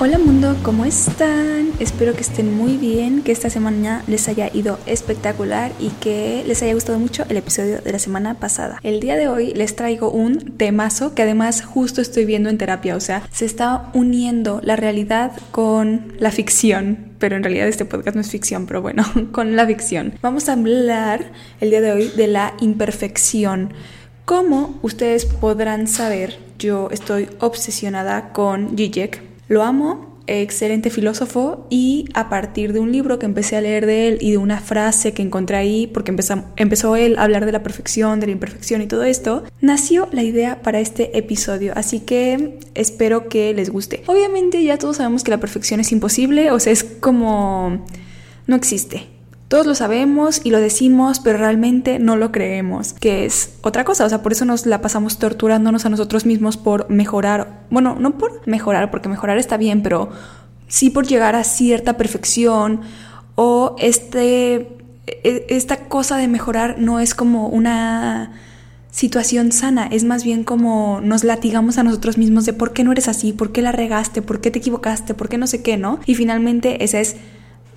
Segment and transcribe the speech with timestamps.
[0.00, 1.70] Hola mundo, ¿cómo están?
[1.80, 6.62] Espero que estén muy bien, que esta semana les haya ido espectacular y que les
[6.62, 8.78] haya gustado mucho el episodio de la semana pasada.
[8.84, 12.94] El día de hoy les traigo un temazo que además justo estoy viendo en terapia,
[12.94, 18.14] o sea, se está uniendo la realidad con la ficción, pero en realidad este podcast
[18.14, 20.14] no es ficción, pero bueno, con la ficción.
[20.22, 23.72] Vamos a hablar el día de hoy de la imperfección.
[24.24, 32.28] Como ustedes podrán saber, yo estoy obsesionada con Zizek, lo amo, excelente filósofo y a
[32.28, 35.22] partir de un libro que empecé a leer de él y de una frase que
[35.22, 38.86] encontré ahí, porque empezó, empezó él a hablar de la perfección, de la imperfección y
[38.86, 44.02] todo esto, nació la idea para este episodio, así que espero que les guste.
[44.06, 47.84] Obviamente ya todos sabemos que la perfección es imposible, o sea, es como...
[48.46, 49.17] no existe.
[49.48, 54.04] Todos lo sabemos y lo decimos, pero realmente no lo creemos, que es otra cosa.
[54.04, 57.62] O sea, por eso nos la pasamos torturándonos a nosotros mismos por mejorar.
[57.70, 60.10] Bueno, no por mejorar, porque mejorar está bien, pero
[60.68, 62.82] sí por llegar a cierta perfección
[63.36, 64.68] o este,
[65.06, 68.32] e, esta cosa de mejorar no es como una
[68.90, 72.92] situación sana, es más bien como nos latigamos a nosotros mismos de por qué no
[72.92, 75.76] eres así, por qué la regaste, por qué te equivocaste, por qué no sé qué,
[75.76, 76.00] ¿no?
[76.04, 77.16] Y finalmente esa es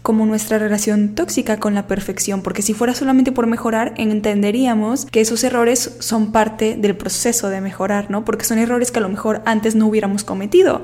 [0.02, 5.22] como nuestra relación tóxica con la perfección, porque si fuera solamente por mejorar, entenderíamos que
[5.22, 8.26] esos errores son parte del proceso de mejorar, ¿no?
[8.26, 10.84] Porque son errores que a lo mejor antes no hubiéramos cometido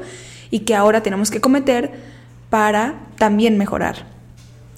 [0.52, 1.92] y que ahora tenemos que cometer
[2.50, 4.06] para también mejorar.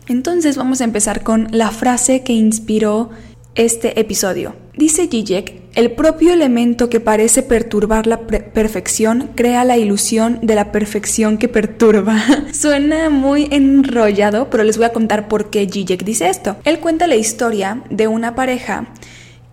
[0.07, 3.11] Entonces vamos a empezar con la frase que inspiró
[3.55, 4.55] este episodio.
[4.75, 10.71] Dice Zizek, el propio elemento que parece perturbar la perfección crea la ilusión de la
[10.71, 12.17] perfección que perturba.
[12.53, 16.57] Suena muy enrollado, pero les voy a contar por qué Zizek dice esto.
[16.63, 18.87] Él cuenta la historia de una pareja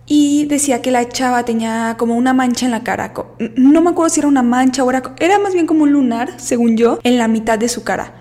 [0.07, 3.13] y decía que la chava tenía como una mancha en la cara.
[3.55, 6.33] No me acuerdo si era una mancha o era, era más bien como un lunar,
[6.37, 8.15] según yo, en la mitad de su cara.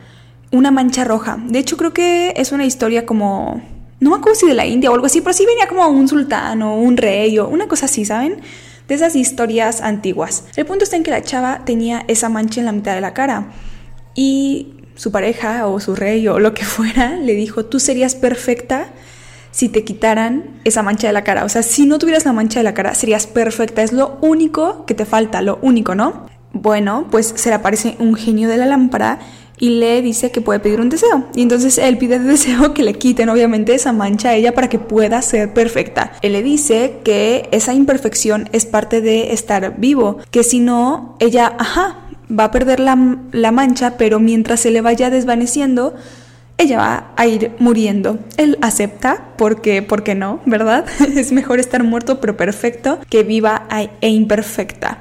[0.53, 1.39] Una mancha roja.
[1.47, 3.63] De hecho, creo que es una historia como
[4.01, 6.09] no me acuerdo si de la India o algo así, pero sí venía como un
[6.09, 8.41] sultán o un rey o una cosa así, ¿saben?
[8.89, 10.45] De esas historias antiguas.
[10.57, 13.15] El punto está en que la chava tenía esa mancha en la mitad de la
[13.15, 13.49] cara
[14.15, 18.89] y su pareja o su rey o lo que fuera le dijo, tú serías perfecta
[19.51, 21.45] si te quitaran esa mancha de la cara.
[21.45, 23.83] O sea, si no tuvieras la mancha de la cara, serías perfecta.
[23.83, 26.27] Es lo único que te falta, lo único, ¿no?
[26.53, 29.19] Bueno, pues se le aparece un genio de la lámpara
[29.59, 31.25] y le dice que puede pedir un deseo.
[31.35, 34.69] Y entonces él pide el deseo que le quiten obviamente esa mancha a ella para
[34.69, 36.13] que pueda ser perfecta.
[36.23, 41.55] Él le dice que esa imperfección es parte de estar vivo, que si no, ella,
[41.59, 42.97] ajá, va a perder la,
[43.53, 45.95] mancha, pero mientras se le vaya desvaneciendo,
[46.59, 48.19] ella va a ir muriendo.
[48.37, 50.41] Él acepta, porque, ¿por qué no?
[50.47, 50.87] ¿Verdad?
[51.17, 53.67] es mejor estar muerto pero perfecto que viva
[54.01, 54.99] e imperfecta.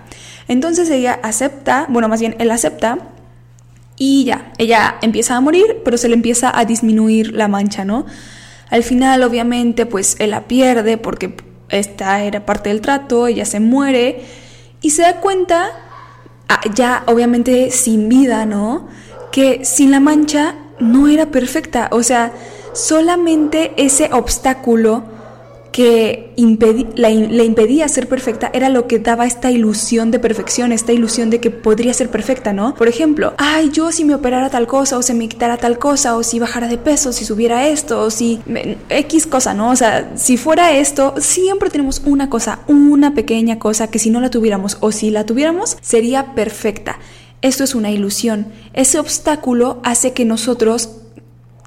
[0.47, 2.99] Entonces ella acepta, bueno, más bien él acepta
[3.97, 8.05] y ya, ella empieza a morir, pero se le empieza a disminuir la mancha, ¿no?
[8.69, 11.35] Al final, obviamente, pues él la pierde porque
[11.69, 14.23] esta era parte del trato, ella se muere
[14.81, 15.69] y se da cuenta,
[16.49, 18.87] ah, ya obviamente sin vida, ¿no?
[19.31, 22.33] Que sin la mancha no era perfecta, o sea,
[22.73, 25.14] solamente ese obstáculo
[25.75, 31.29] que le impedía ser perfecta era lo que daba esta ilusión de perfección, esta ilusión
[31.29, 32.75] de que podría ser perfecta, ¿no?
[32.75, 36.15] Por ejemplo, ay, yo si me operara tal cosa, o se me quitara tal cosa,
[36.15, 38.39] o si bajara de peso, si subiera esto, o si
[38.87, 39.69] X cosa, ¿no?
[39.69, 44.21] O sea, si fuera esto, siempre tenemos una cosa, una pequeña cosa que si no
[44.21, 46.99] la tuviéramos o si la tuviéramos, sería perfecta.
[47.41, 48.47] Esto es una ilusión.
[48.71, 51.01] Ese obstáculo hace que nosotros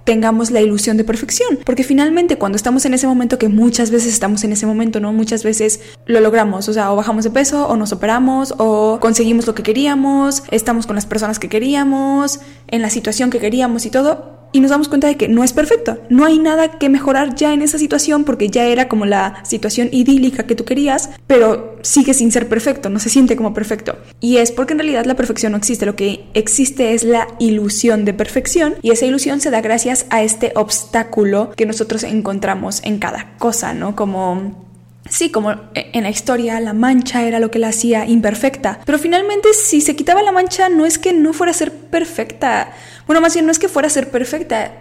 [0.09, 1.59] tengamos la ilusión de perfección.
[1.67, 5.13] Porque finalmente cuando estamos en ese momento, que muchas veces estamos en ese momento, ¿no?
[5.13, 9.47] Muchas veces lo logramos, o sea, o bajamos de peso, o nos operamos, o conseguimos
[9.47, 13.91] lo que queríamos, estamos con las personas que queríamos, en la situación que queríamos y
[13.91, 15.99] todo, y nos damos cuenta de que no es perfecto.
[16.09, 19.89] No hay nada que mejorar ya en esa situación porque ya era como la situación
[19.93, 23.97] idílica que tú querías, pero sigue sin ser perfecto, no se siente como perfecto.
[24.21, 28.05] Y es porque en realidad la perfección no existe, lo que existe es la ilusión
[28.05, 32.99] de perfección y esa ilusión se da gracias a este obstáculo que nosotros encontramos en
[32.99, 33.97] cada cosa, ¿no?
[33.97, 34.69] Como
[35.09, 39.53] Sí, como en la historia la mancha era lo que la hacía imperfecta, pero finalmente
[39.55, 42.73] si se quitaba la mancha no es que no fuera a ser perfecta,
[43.09, 44.73] bueno, más bien no es que fuera a ser perfecta,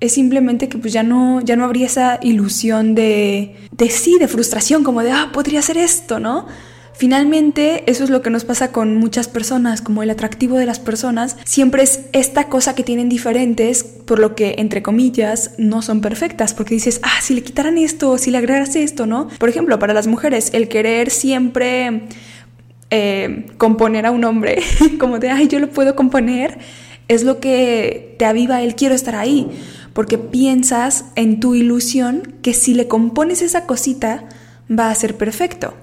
[0.00, 4.26] es simplemente que pues ya no, ya no habría esa ilusión de, de sí, de
[4.26, 6.46] frustración, como de, ah, podría ser esto, ¿no?
[6.92, 10.80] Finalmente, eso es lo que nos pasa con muchas personas, como el atractivo de las
[10.80, 16.00] personas, siempre es esta cosa que tienen diferentes, por lo que, entre comillas, no son
[16.00, 19.28] perfectas, porque dices, ah, si le quitaran esto, si le agregas esto, ¿no?
[19.38, 22.08] Por ejemplo, para las mujeres, el querer siempre
[22.90, 24.62] eh, componer a un hombre,
[24.98, 26.58] como de, ay, yo lo puedo componer,
[27.14, 29.50] es lo que te aviva el quiero estar ahí,
[29.92, 34.24] porque piensas en tu ilusión que si le compones esa cosita
[34.70, 35.74] va a ser perfecto.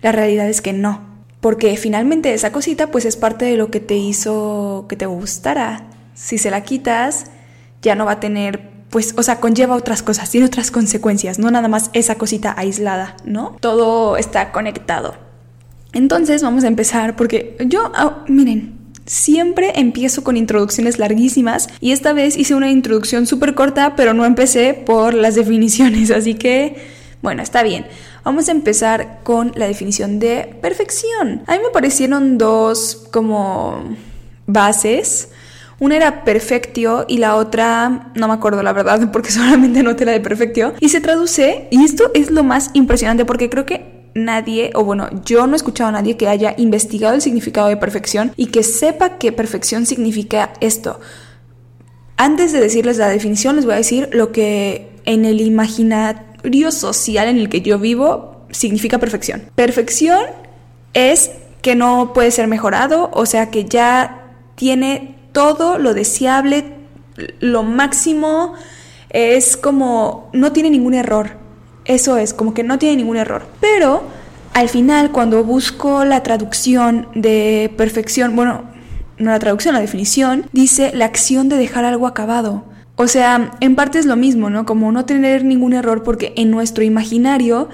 [0.00, 1.00] La realidad es que no,
[1.40, 5.90] porque finalmente esa cosita pues es parte de lo que te hizo que te gustara.
[6.14, 7.26] Si se la quitas,
[7.82, 11.50] ya no va a tener pues, o sea, conlleva otras cosas, tiene otras consecuencias, no
[11.50, 13.56] nada más esa cosita aislada, ¿no?
[13.58, 15.14] Todo está conectado.
[15.94, 22.12] Entonces vamos a empezar porque yo, ah, miren, Siempre empiezo con introducciones larguísimas y esta
[22.12, 26.76] vez hice una introducción súper corta, pero no empecé por las definiciones, así que,
[27.20, 27.86] bueno, está bien.
[28.24, 31.42] Vamos a empezar con la definición de perfección.
[31.48, 33.96] A mí me parecieron dos como
[34.46, 35.30] bases.
[35.80, 40.12] Una era perfectio y la otra, no me acuerdo la verdad, porque solamente noté la
[40.12, 40.74] de perfectio.
[40.78, 45.08] Y se traduce, y esto es lo más impresionante porque creo que nadie, o bueno,
[45.24, 48.62] yo no he escuchado a nadie que haya investigado el significado de perfección y que
[48.62, 51.00] sepa que perfección significa esto.
[52.16, 57.28] Antes de decirles la definición, les voy a decir lo que en el imaginario social
[57.28, 59.42] en el que yo vivo significa perfección.
[59.54, 60.20] Perfección
[60.94, 61.30] es
[61.62, 66.74] que no puede ser mejorado, o sea que ya tiene todo lo deseable,
[67.40, 68.54] lo máximo,
[69.10, 71.41] es como no tiene ningún error.
[71.84, 73.42] Eso es, como que no tiene ningún error.
[73.60, 74.02] Pero
[74.54, 78.64] al final, cuando busco la traducción de perfección, bueno,
[79.18, 82.64] no la traducción, la definición, dice la acción de dejar algo acabado.
[82.96, 84.66] O sea, en parte es lo mismo, ¿no?
[84.66, 87.68] Como no tener ningún error porque en nuestro imaginario,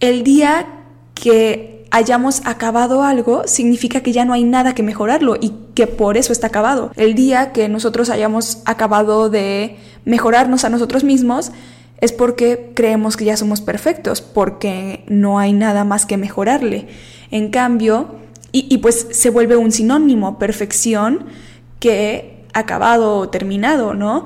[0.00, 0.66] el día
[1.14, 6.16] que hayamos acabado algo significa que ya no hay nada que mejorarlo y que por
[6.16, 6.92] eso está acabado.
[6.96, 11.52] El día que nosotros hayamos acabado de mejorarnos a nosotros mismos,
[12.00, 16.86] es porque creemos que ya somos perfectos, porque no hay nada más que mejorarle.
[17.30, 18.16] En cambio,
[18.50, 21.26] y, pues se vuelve un sinónimo, perfección,
[21.80, 24.24] que acabado o terminado, ¿no?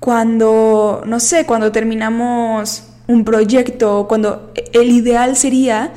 [0.00, 5.92] Cuando, no sé, cuando terminamos un proyecto, cuando el ideal sería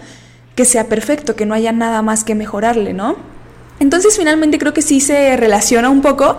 [0.55, 3.15] que sea perfecto, que no haya nada más que mejorarle, ¿no?
[3.79, 6.37] Entonces finalmente creo que sí se relaciona un poco,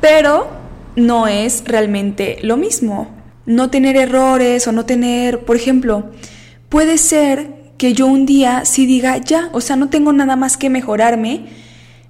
[0.00, 0.46] pero
[0.94, 3.17] no es realmente lo mismo
[3.48, 6.10] no tener errores o no tener, por ejemplo,
[6.68, 7.48] puede ser
[7.78, 11.46] que yo un día sí diga, ya, o sea, no tengo nada más que mejorarme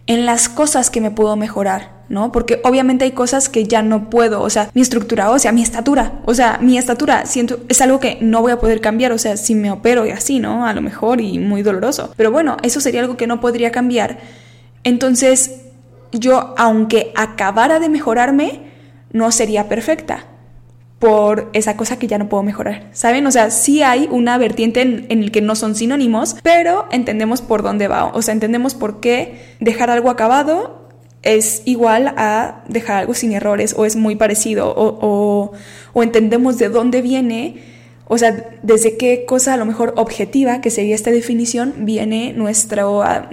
[0.08, 2.32] en las cosas que me puedo mejorar, ¿no?
[2.32, 5.62] Porque obviamente hay cosas que ya no puedo, o sea, mi estructura o sea, mi
[5.62, 9.19] estatura, o sea, mi estatura siento es algo que no voy a poder cambiar, o
[9.19, 10.67] sea, si me opero y así, ¿no?
[10.67, 12.12] A lo mejor y muy doloroso.
[12.17, 14.19] Pero bueno, eso sería algo que no podría cambiar.
[14.82, 15.61] Entonces,
[16.11, 18.62] yo aunque acabara de mejorarme,
[19.12, 20.25] no sería perfecta
[20.98, 23.26] por esa cosa que ya no puedo mejorar, ¿saben?
[23.26, 27.62] O sea, sí hay una vertiente en, el que no son sinónimos, pero entendemos por
[27.62, 30.88] dónde va, o sea, entendemos por qué dejar algo acabado
[31.22, 35.52] es igual a dejar algo sin errores o es muy parecido o,
[35.92, 37.60] o entendemos de dónde viene,
[38.06, 43.02] o sea, desde qué cosa a lo mejor objetiva, que sería esta definición, viene nuestro
[43.02, 43.28] ah,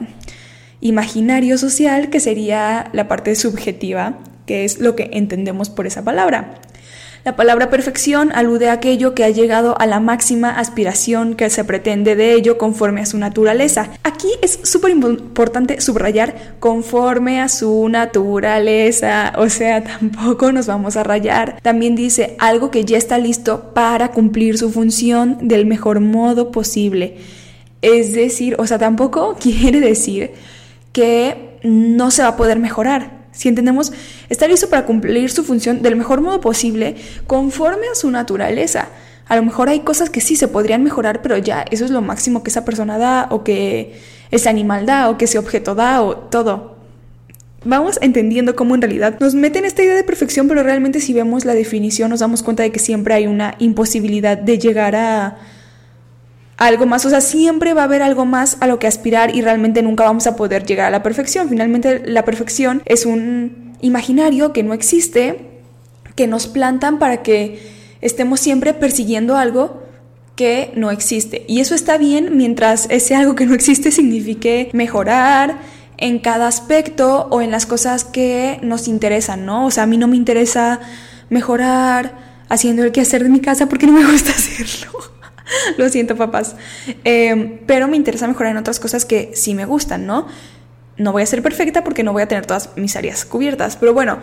[0.82, 6.60] imaginario social, que sería la parte subjetiva, que es lo que entendemos por esa palabra.
[7.26, 11.64] La palabra perfección alude a aquello que ha llegado a la máxima aspiración que se
[11.64, 13.90] pretende de ello conforme a su naturaleza.
[14.04, 21.04] Aquí es súper importante subrayar conforme a su naturaleza, o sea, tampoco nos vamos a
[21.04, 21.60] rayar.
[21.64, 27.18] También dice algo que ya está listo para cumplir su función del mejor modo posible.
[27.82, 30.34] Es decir, o sea, tampoco quiere decir
[30.92, 33.25] que no se va a poder mejorar.
[33.36, 33.92] Si entendemos,
[34.30, 36.96] está listo para cumplir su función del mejor modo posible
[37.28, 38.90] conforme a su naturaleza.
[39.28, 42.02] A lo mejor hay cosas que sí se podrían mejorar, pero ya eso es lo
[42.02, 44.00] máximo que esa persona da o que
[44.32, 46.76] ese animal da o que ese objeto da o todo.
[47.64, 51.46] Vamos entendiendo cómo en realidad nos meten esta idea de perfección, pero realmente si vemos
[51.46, 55.38] la definición nos damos cuenta de que siempre hay una imposibilidad de llegar a
[56.58, 59.42] algo más, o sea, siempre va a haber algo más a lo que aspirar y
[59.42, 61.50] realmente nunca vamos a poder llegar a la perfección.
[61.50, 65.62] Finalmente la perfección es un imaginario que no existe,
[66.16, 67.60] que nos plantan para que
[68.02, 69.84] estemos siempre persiguiendo algo
[70.36, 71.46] que no existe.
[71.48, 75.60] Y eso está bien mientras ese algo que no existe signifique mejorar
[75.98, 79.66] en cada aspecto o en las cosas que nos interesan, ¿no?
[79.66, 80.80] O sea, a mí no me interesa
[81.30, 85.15] mejorar haciendo el quehacer de mi casa porque no me gusta hacerlo.
[85.78, 86.56] Lo siento, papás.
[87.04, 90.28] Em, pero me interesa mejorar en otras cosas que sí me gustan, ¿no?
[90.98, 93.76] No voy a ser perfecta porque no voy a tener todas mis áreas cubiertas.
[93.76, 94.20] Pero bueno,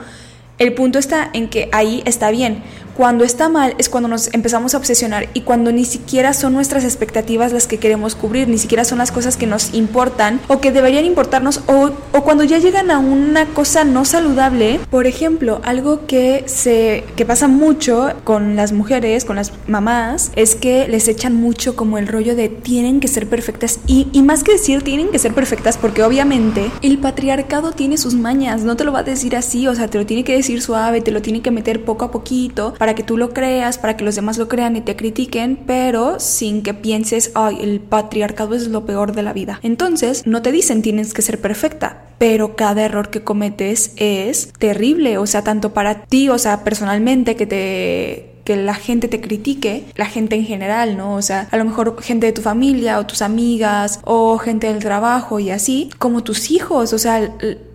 [0.58, 2.62] El punto está en que ahí está bien.
[2.96, 6.84] Cuando está mal es cuando nos empezamos a obsesionar y cuando ni siquiera son nuestras
[6.84, 10.72] expectativas las que queremos cubrir, ni siquiera son las cosas que nos importan o que
[10.72, 14.78] deberían importarnos o, o cuando ya llegan a una cosa no saludable.
[14.90, 20.54] Por ejemplo, algo que, se, que pasa mucho con las mujeres, con las mamás, es
[20.54, 24.44] que les echan mucho como el rollo de tienen que ser perfectas y, y más
[24.44, 28.84] que decir tienen que ser perfectas porque obviamente el patriarcado tiene sus mañas, no te
[28.84, 31.22] lo va a decir así, o sea, te lo tiene que decir suave, te lo
[31.22, 34.38] tiene que meter poco a poquito para que tú lo creas, para que los demás
[34.38, 39.14] lo crean y te critiquen, pero sin que pienses, ay, el patriarcado es lo peor
[39.14, 39.60] de la vida.
[39.62, 45.18] Entonces, no te dicen tienes que ser perfecta, pero cada error que cometes es terrible,
[45.18, 49.84] o sea, tanto para ti, o sea, personalmente que te que la gente te critique,
[49.94, 51.14] la gente en general, ¿no?
[51.14, 54.80] O sea, a lo mejor gente de tu familia o tus amigas o gente del
[54.80, 57.32] trabajo y así, como tus hijos, o sea,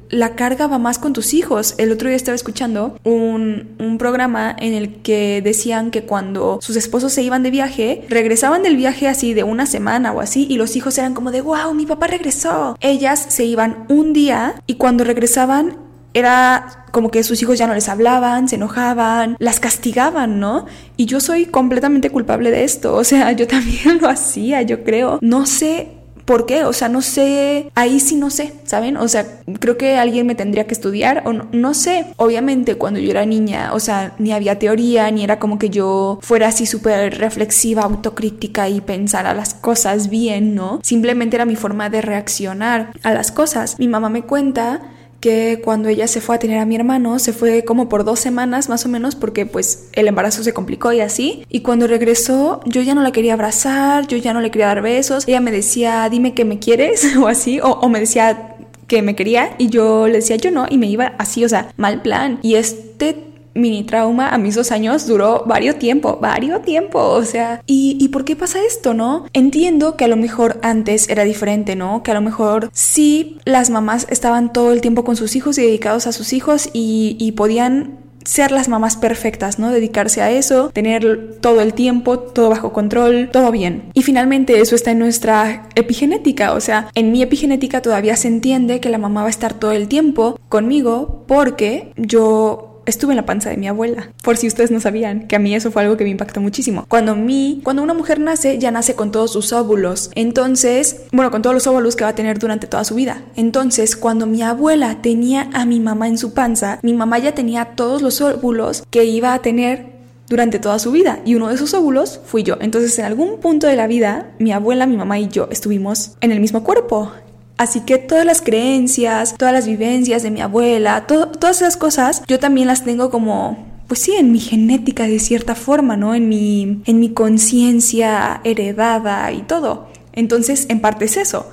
[0.10, 1.76] la carga va más con tus hijos.
[1.78, 6.76] El otro día estaba escuchando un, un, programa en el que decían que cuando sus
[6.76, 10.58] esposos se iban de viaje, regresaban del viaje así de una semana o así, y
[10.58, 12.78] los hijos eran como de, wow, mi papá regresó.
[12.80, 15.78] Ellas se iban un día y cuando regresaban
[16.14, 20.66] era como que sus hijos ya no les hablaban, se enojaban, las castigaban, ¿no?
[20.96, 25.20] Y yo soy completamente culpable de esto, o sea, yo también lo hacía, yo creo.
[25.22, 25.97] No sé
[26.28, 26.66] ¿Por qué?
[26.66, 28.98] O sea, no sé, ahí sí no sé, ¿saben?
[28.98, 29.26] O sea,
[29.62, 32.08] creo que alguien me tendría que estudiar o no, no sé.
[32.18, 36.20] Obviamente cuando yo era niña, o sea, ni había teoría, ni era como que yo
[36.22, 40.82] fuera así súper reflexiva, autocrítica y pensara las cosas bien, ¿no?
[40.84, 43.80] Simplemente era mi forma de reaccionar a las cosas.
[43.80, 44.82] Mi mamá me cuenta
[45.20, 48.20] que cuando ella se fue a tener a mi hermano, se fue como por dos
[48.20, 51.44] semanas más o menos porque pues el embarazo se complicó y así.
[51.50, 54.82] Y cuando regresó yo ya no la quería abrazar, yo ya no le quería dar
[54.82, 55.28] besos.
[55.28, 58.56] Ella me decía, dime que me quieres o así, o, o me decía
[58.88, 61.74] que me quería y yo le decía yo no y me iba así, o sea,
[61.78, 62.40] mal plan.
[62.42, 63.27] Y este
[63.58, 68.10] mini trauma a mis dos años duró varios tiempo, varios tiempo, o sea, ¿y, ¿y
[68.10, 69.26] por qué pasa esto, no?
[69.34, 72.04] Entiendo que a lo mejor antes era diferente, ¿no?
[72.04, 75.64] Que a lo mejor sí las mamás estaban todo el tiempo con sus hijos y
[75.64, 79.72] dedicados a sus hijos y, y podían ser las mamás perfectas, ¿no?
[79.72, 83.90] Dedicarse a eso, tener todo el tiempo, todo bajo control, todo bien.
[83.94, 88.82] Y finalmente eso está en nuestra epigenética, o sea, en mi epigenética todavía se entiende
[88.82, 93.26] que la mamá va a estar todo el tiempo conmigo porque yo estuve en la
[93.26, 94.12] panza de mi abuela.
[94.24, 96.86] Por si ustedes no sabían, que a mí eso fue algo que me impactó muchísimo.
[96.88, 100.10] Cuando mi, cuando una mujer nace, ya nace con todos sus óvulos.
[100.16, 103.22] Entonces, bueno, con todos los óvulos que va a tener durante toda su vida.
[103.36, 107.76] Entonces, cuando mi abuela tenía a mi mamá en su panza, mi mamá ya tenía
[107.76, 109.98] todos los óvulos que iba a tener
[110.30, 112.58] durante toda su vida y uno de esos óvulos fui yo.
[112.60, 116.32] Entonces en algún punto de la vida mi abuela, mi mamá y yo estuvimos en
[116.32, 117.12] el mismo cuerpo.
[117.58, 122.40] Así que todas las creencias, todas las vivencias de mi abuela, todas esas cosas, yo
[122.40, 126.14] también las tengo como pues sí, en mi genética de cierta forma, ¿no?
[126.14, 129.88] En mi, en mi conciencia heredada y todo.
[130.12, 131.50] Entonces, en parte es eso.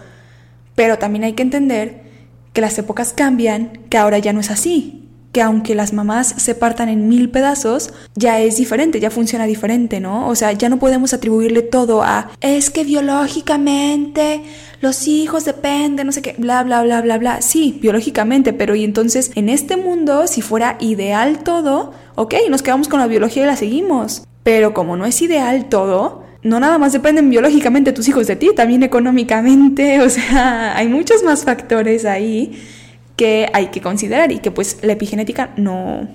[0.74, 2.02] Pero también hay que entender
[2.52, 5.03] que las épocas cambian, que ahora ya no es así
[5.34, 9.98] que aunque las mamás se partan en mil pedazos, ya es diferente, ya funciona diferente,
[10.00, 10.28] ¿no?
[10.28, 14.42] O sea, ya no podemos atribuirle todo a es que biológicamente
[14.80, 17.42] los hijos dependen, no sé qué, bla, bla, bla, bla, bla.
[17.42, 22.86] Sí, biológicamente, pero y entonces en este mundo, si fuera ideal todo, ok, nos quedamos
[22.86, 24.24] con la biología y la seguimos.
[24.44, 28.50] Pero como no es ideal todo, no nada más dependen biológicamente tus hijos de ti,
[28.54, 32.56] también económicamente, o sea, hay muchos más factores ahí
[33.16, 36.08] que hay que considerar y que pues la epigenética no,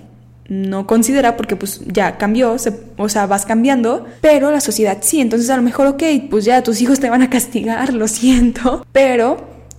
[0.50, 2.56] no considera porque pues ya cambió,
[2.98, 6.64] o sea, vas cambiando, pero la sociedad sí, entonces a lo mejor, ok, pues ya
[6.64, 9.38] tus hijos te van a castigar, lo siento, pero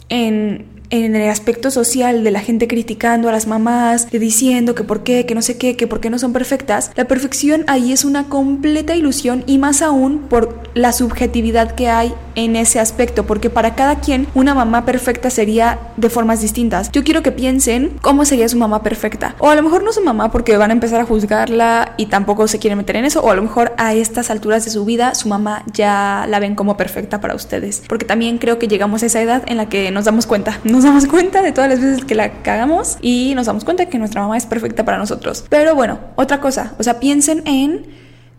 [0.08, 5.02] en en el aspecto social de la gente criticando a las mamás, diciendo que por
[5.02, 8.04] qué, que no sé qué, que por qué no son perfectas, la perfección ahí es
[8.04, 13.50] una completa ilusión y más aún por la subjetividad que hay en ese aspecto, porque
[13.50, 16.90] para cada quien una mamá perfecta sería de formas distintas.
[16.92, 19.34] Yo quiero que piensen cómo sería su mamá perfecta.
[19.38, 22.48] O a lo mejor no su mamá porque van a empezar a juzgarla y tampoco
[22.48, 25.14] se quieren meter en eso, o a lo mejor a estas alturas de su vida
[25.14, 27.82] su mamá ya la ven como perfecta para ustedes.
[27.88, 30.86] Porque también creo que llegamos a esa edad en la que nos damos cuenta, nos
[30.86, 34.22] damos cuenta de todas las veces que la cagamos y nos damos cuenta que nuestra
[34.22, 35.44] mamá es perfecta para nosotros.
[35.50, 37.82] Pero bueno, otra cosa, o sea, piensen en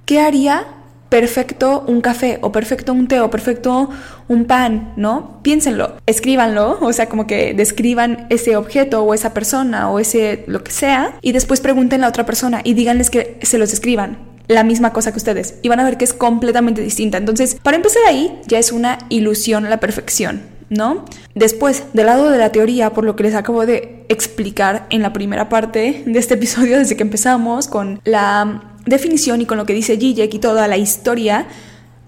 [0.06, 0.66] qué haría
[1.10, 3.92] perfecto un café o perfecto un té o perfecto
[4.28, 5.40] un pan, ¿no?
[5.44, 10.64] Piénsenlo, escríbanlo, o sea, como que describan ese objeto o esa persona o ese lo
[10.64, 14.18] que sea y después pregunten a otra persona y díganles que se los escriban
[14.48, 17.20] la misma cosa que ustedes y van a ver que es completamente distinta.
[17.20, 20.51] Entonces, para empezar ahí, ya es una ilusión la perfección.
[20.72, 21.06] ¿No?
[21.36, 25.14] Después, del lado de la teoría, por lo que les acabo de explicar en la
[25.14, 29.74] primera parte de este episodio, desde que empezamos con la definición y con lo que
[29.74, 31.48] dice Zizek y toda la historia,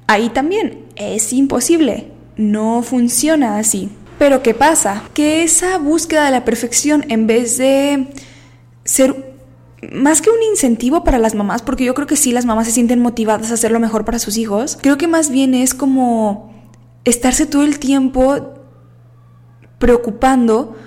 [0.07, 3.89] ahí también es imposible, no funciona así.
[4.17, 5.03] Pero ¿qué pasa?
[5.13, 8.07] Que esa búsqueda de la perfección, en vez de
[8.85, 9.33] ser
[9.91, 12.71] más que un incentivo para las mamás, porque yo creo que sí las mamás se
[12.71, 16.53] sienten motivadas a hacer lo mejor para sus hijos, creo que más bien es como
[17.05, 18.52] estarse todo el tiempo
[19.83, 20.77] preocupando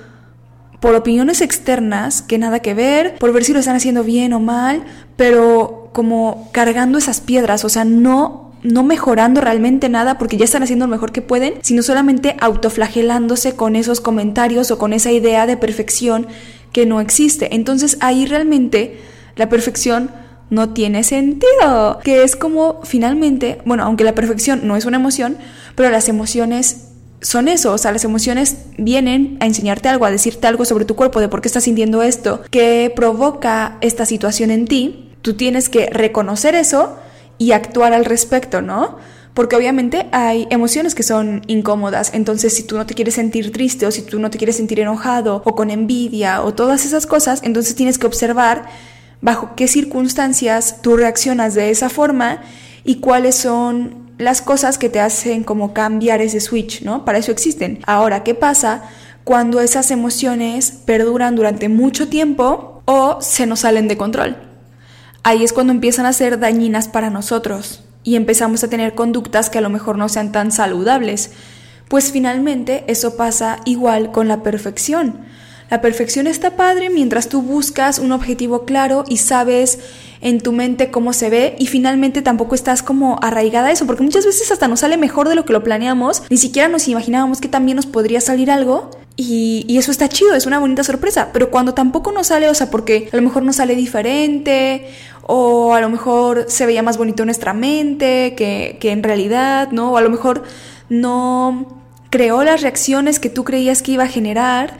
[0.81, 4.41] por opiniones externas que nada que ver, por ver si lo están haciendo bien o
[4.41, 4.85] mal,
[5.17, 10.63] pero como cargando esas piedras, o sea, no no mejorando realmente nada porque ya están
[10.63, 15.47] haciendo lo mejor que pueden, sino solamente autoflagelándose con esos comentarios o con esa idea
[15.47, 16.27] de perfección
[16.73, 17.55] que no existe.
[17.55, 18.99] Entonces ahí realmente
[19.37, 20.11] la perfección
[20.49, 25.37] no tiene sentido, que es como finalmente, bueno, aunque la perfección no es una emoción,
[25.75, 26.96] pero las emociones
[27.27, 30.95] son eso, o sea, las emociones vienen a enseñarte algo, a decirte algo sobre tu
[30.95, 35.11] cuerpo, de por qué estás sintiendo esto, que provoca esta situación en ti.
[35.23, 36.97] Tú tienes que reconocer eso
[37.37, 38.99] y actuar al respecto, ¿no?
[39.35, 43.89] Porque obviamente hay emociones que son incómodas, entonces si tú no te quieres sentir triste
[43.89, 47.41] o si tú no te quieres sentir enojado o con envidia o todas esas cosas,
[47.43, 48.67] entonces tienes que observar
[49.21, 52.43] bajo qué circunstancias tú reaccionas de esa forma
[52.85, 57.05] y cuáles son las cosas que te hacen como cambiar ese switch, ¿no?
[57.05, 57.81] Para eso existen.
[57.87, 58.85] Ahora, ¿qué pasa
[59.25, 64.37] cuando esas emociones perduran durante mucho tiempo o se nos salen de control?
[65.27, 69.59] ahí es cuando empiezan a ser dañinas para nosotros y empezamos a tener conductas que
[69.59, 71.33] a lo mejor no sean tan saludables.
[71.89, 75.27] Pues finalmente eso pasa igual con la perfección.
[75.69, 79.81] La perfección está padre mientras tú buscas un objetivo claro y sabes
[80.21, 84.05] en tu mente cómo se ve y finalmente tampoco estás como arraigada a eso, porque
[84.05, 87.41] muchas veces hasta nos sale mejor de lo que lo planeamos, ni siquiera nos imaginábamos
[87.41, 91.31] que también nos podría salir algo y, y, eso está chido, es una bonita sorpresa,
[91.33, 94.89] pero cuando tampoco nos sale, o sea, porque a lo mejor nos sale diferente
[95.23, 99.71] o a lo mejor se veía más bonito en nuestra mente que, que en realidad,
[99.73, 99.93] ¿no?
[99.93, 100.45] O a lo mejor
[100.91, 101.81] no
[102.11, 104.75] creó las reacciones que tú creías que iba a generar,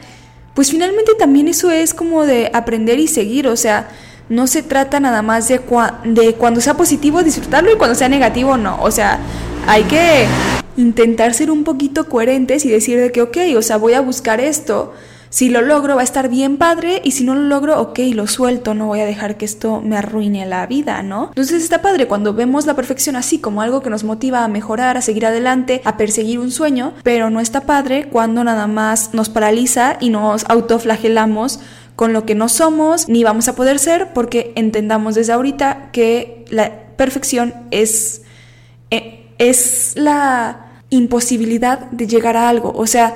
[0.57, 3.89] pues finalmente también eso es como de aprender y seguir, o sea,
[4.27, 5.61] no se trata nada más de,
[6.03, 9.19] de cuando sea positivo disfrutarlo y cuando sea negativo no, o sea,
[9.67, 10.25] hay que
[10.75, 14.41] intentar ser un poquito coherentes y decir de que, ok, o sea, voy a buscar
[14.41, 14.95] esto,
[15.37, 18.25] si lo logro va a estar bien padre y si no lo logro, ok, lo
[18.25, 21.27] suelto, no voy a dejar que esto me arruine la vida, ¿no?
[21.27, 24.97] Entonces está padre cuando vemos la perfección así como algo que nos motiva a mejorar,
[24.97, 29.29] a seguir adelante, a perseguir un sueño, pero no está padre cuando nada más nos
[29.29, 31.59] paraliza y nos autoflagelamos
[31.95, 36.45] con lo que no somos ni vamos a poder ser porque entendamos desde ahorita que
[36.49, 38.23] la perfección es,
[38.89, 43.13] eh, es la imposibilidad de llegar a algo, o sea,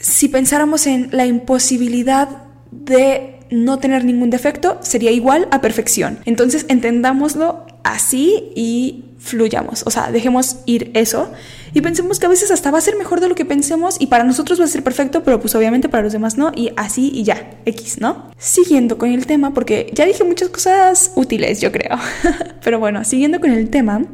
[0.00, 2.28] si pensáramos en la imposibilidad
[2.70, 6.18] de no tener ningún defecto, sería igual a perfección.
[6.24, 11.32] Entonces entendámoslo así y fluyamos, o sea, dejemos ir eso
[11.74, 14.06] y pensemos que a veces hasta va a ser mejor de lo que pensemos y
[14.06, 17.10] para nosotros va a ser perfecto, pero pues obviamente para los demás no y así
[17.12, 18.30] y ya, X, ¿no?
[18.38, 21.98] Siguiendo con el tema, porque ya dije muchas cosas útiles, yo creo,
[22.62, 24.04] pero bueno, siguiendo con el tema,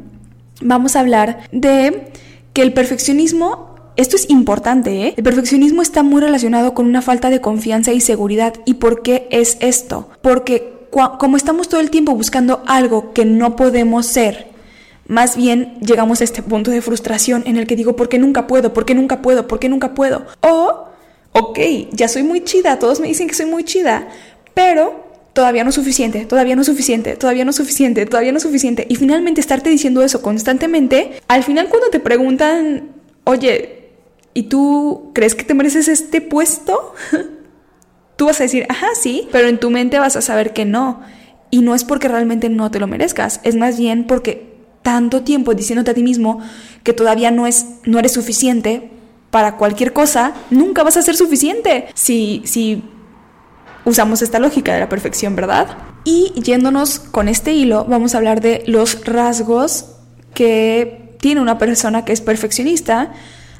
[0.61, 2.11] vamos a hablar de
[2.53, 5.13] que el perfeccionismo esto es importante, ¿eh?
[5.17, 8.53] El perfeccionismo está muy relacionado con una falta de confianza y seguridad.
[8.65, 10.09] ¿Y por qué es esto?
[10.21, 14.47] Porque como estamos todo el tiempo buscando algo que no podemos ser,
[15.07, 18.47] más bien llegamos a este punto de frustración en el que digo, ¿por qué nunca
[18.47, 18.73] puedo?
[18.73, 19.47] ¿Por qué nunca puedo?
[19.47, 20.25] ¿Por qué nunca puedo?
[20.41, 20.85] O,
[21.33, 21.59] ok,
[21.91, 24.07] ya soy muy chida, todos me dicen que soy muy chida,
[24.53, 25.03] pero
[25.33, 28.43] todavía no es suficiente, todavía no es suficiente, todavía no es suficiente, todavía no es
[28.43, 28.85] suficiente.
[28.87, 32.89] Y finalmente estarte diciendo eso constantemente, al final cuando te preguntan,
[33.25, 33.82] oye,
[34.33, 36.95] ¿Y tú crees que te mereces este puesto?
[38.15, 41.01] tú vas a decir, ajá, sí, pero en tu mente vas a saber que no.
[41.49, 45.53] Y no es porque realmente no te lo merezcas, es más bien porque tanto tiempo
[45.53, 46.39] diciéndote a ti mismo
[46.83, 48.91] que todavía no, es, no eres suficiente
[49.29, 52.83] para cualquier cosa, nunca vas a ser suficiente si, si
[53.85, 55.77] usamos esta lógica de la perfección, ¿verdad?
[56.03, 59.85] Y yéndonos con este hilo, vamos a hablar de los rasgos
[60.33, 63.13] que tiene una persona que es perfeccionista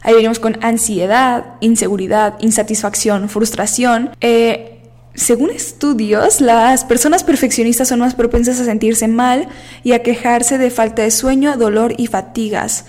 [0.03, 4.11] Ahí venimos con ansiedad, inseguridad, insatisfacción, frustración.
[4.19, 4.81] Eh,
[5.15, 9.47] según estudios, las personas perfeccionistas son más propensas a sentirse mal
[9.83, 12.85] y a quejarse de falta de sueño, dolor y fatigas.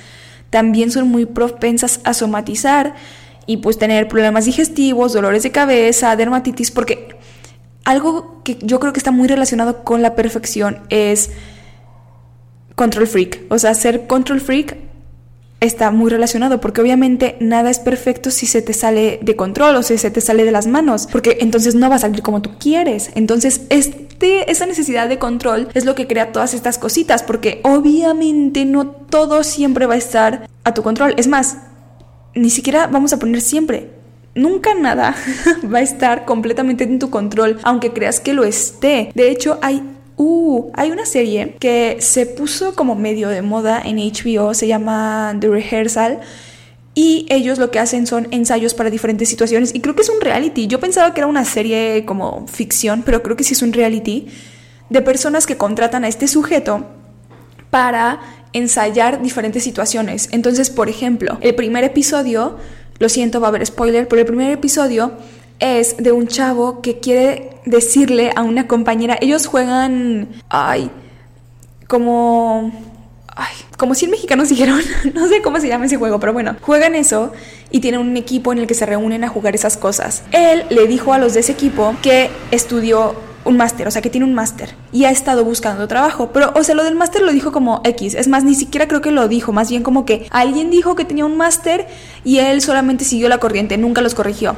[0.50, 2.94] También son muy propensas a somatizar
[3.46, 7.16] y pues tener problemas digestivos, dolores de cabeza, dermatitis, porque
[7.85, 11.31] algo que yo creo que está muy relacionado con la perfección es
[12.74, 13.42] control freak.
[13.50, 14.84] O sea, ser control freak
[15.64, 19.83] está muy relacionado porque obviamente nada es perfecto si se te sale de control o
[19.83, 22.50] si se te sale de las manos, porque entonces no va a salir como tú
[22.59, 23.11] quieres.
[23.14, 28.64] Entonces, este, esa necesidad de control es lo que crea todas estas cositas, porque obviamente
[28.64, 31.14] no todo siempre va a estar a tu control.
[31.16, 31.59] Es más,
[32.35, 33.90] ni siquiera vamos a poner siempre.
[34.35, 35.14] Nunca nada
[35.72, 39.11] va a estar completamente en tu control, aunque creas que lo esté.
[39.14, 39.83] De hecho, hay
[40.16, 45.37] Uh, hay una serie que se puso como medio de moda en HBO, se llama
[45.40, 46.20] The Rehearsal.
[46.94, 49.74] Y ellos lo que hacen son ensayos para diferentes situaciones.
[49.74, 50.68] Y creo que es un reality.
[50.68, 54.29] Yo pensaba que era una serie como ficción, pero creo que sí es un reality
[54.90, 56.87] de personas que contratan a este sujeto
[57.70, 58.20] para
[58.53, 60.29] ensayar diferentes situaciones.
[60.31, 62.57] Entonces, por ejemplo, el primer episodio,
[63.00, 65.12] lo siento, va a haber spoiler, pero el primer episodio
[65.64, 70.90] es de un chavo que quiere decirle a una compañera, ellos juegan, ay,
[71.88, 72.70] como...
[73.37, 74.81] Ay, como 100 mexicanos dijeron,
[75.12, 77.33] no sé cómo se llama ese juego, pero bueno, juegan eso
[77.70, 80.22] y tienen un equipo en el que se reúnen a jugar esas cosas.
[80.31, 84.11] Él le dijo a los de ese equipo que estudió un máster, o sea, que
[84.11, 86.31] tiene un máster y ha estado buscando trabajo.
[86.33, 88.14] Pero, o sea, lo del máster lo dijo como X.
[88.14, 91.05] Es más, ni siquiera creo que lo dijo, más bien como que alguien dijo que
[91.05, 91.87] tenía un máster
[92.24, 94.55] y él solamente siguió la corriente, nunca los corrigió.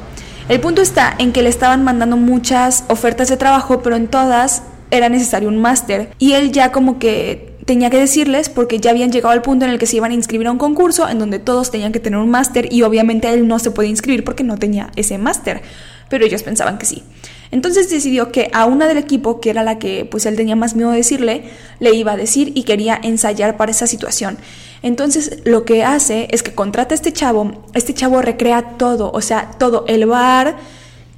[0.49, 4.63] El punto está en que le estaban mandando muchas ofertas de trabajo, pero en todas
[4.91, 6.09] era necesario un máster.
[6.19, 9.71] Y él ya como que tenía que decirles porque ya habían llegado al punto en
[9.71, 12.17] el que se iban a inscribir a un concurso en donde todos tenían que tener
[12.17, 15.61] un máster y obviamente él no se podía inscribir porque no tenía ese máster,
[16.09, 17.03] pero ellos pensaban que sí.
[17.51, 20.75] Entonces decidió que a una del equipo, que era la que pues él tenía más
[20.75, 21.43] miedo de decirle,
[21.79, 24.37] le iba a decir y quería ensayar para esa situación.
[24.81, 29.21] Entonces lo que hace es que contrata a este chavo, este chavo recrea todo, o
[29.21, 30.57] sea, todo, el bar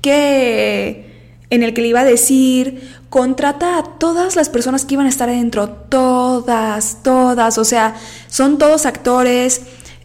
[0.02, 1.10] que
[1.50, 5.10] en el que le iba a decir, contrata a todas las personas que iban a
[5.10, 7.96] estar adentro, todas, todas, o sea,
[8.28, 9.62] son todos actores.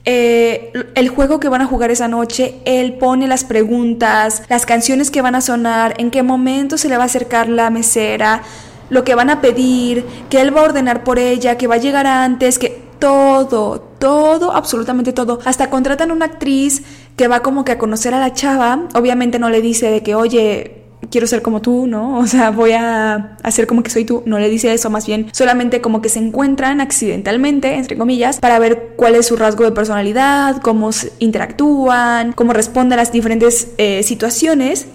[0.06, 5.10] Eh, el juego que van a jugar esa noche, él pone las preguntas, las canciones
[5.10, 8.42] que van a sonar, en qué momento se le va a acercar la mesera,
[8.90, 11.78] lo que van a pedir, que él va a ordenar por ella, que va a
[11.78, 15.38] llegar antes, que todo, todo, absolutamente todo.
[15.44, 16.82] Hasta contratan una actriz
[17.16, 18.88] que va como que a conocer a la chava.
[18.94, 22.18] Obviamente no le dice de que, oye, quiero ser como tú, ¿no?
[22.24, 24.22] O sea, voy a hacer como que soy tú.
[24.26, 28.58] No le dice eso, más bien solamente como que se encuentran accidentalmente, entre comillas, para
[28.58, 34.02] ver cuál es su rasgo de personalidad, cómo interactúan, cómo responden a las diferentes eh,
[34.02, 34.86] situaciones.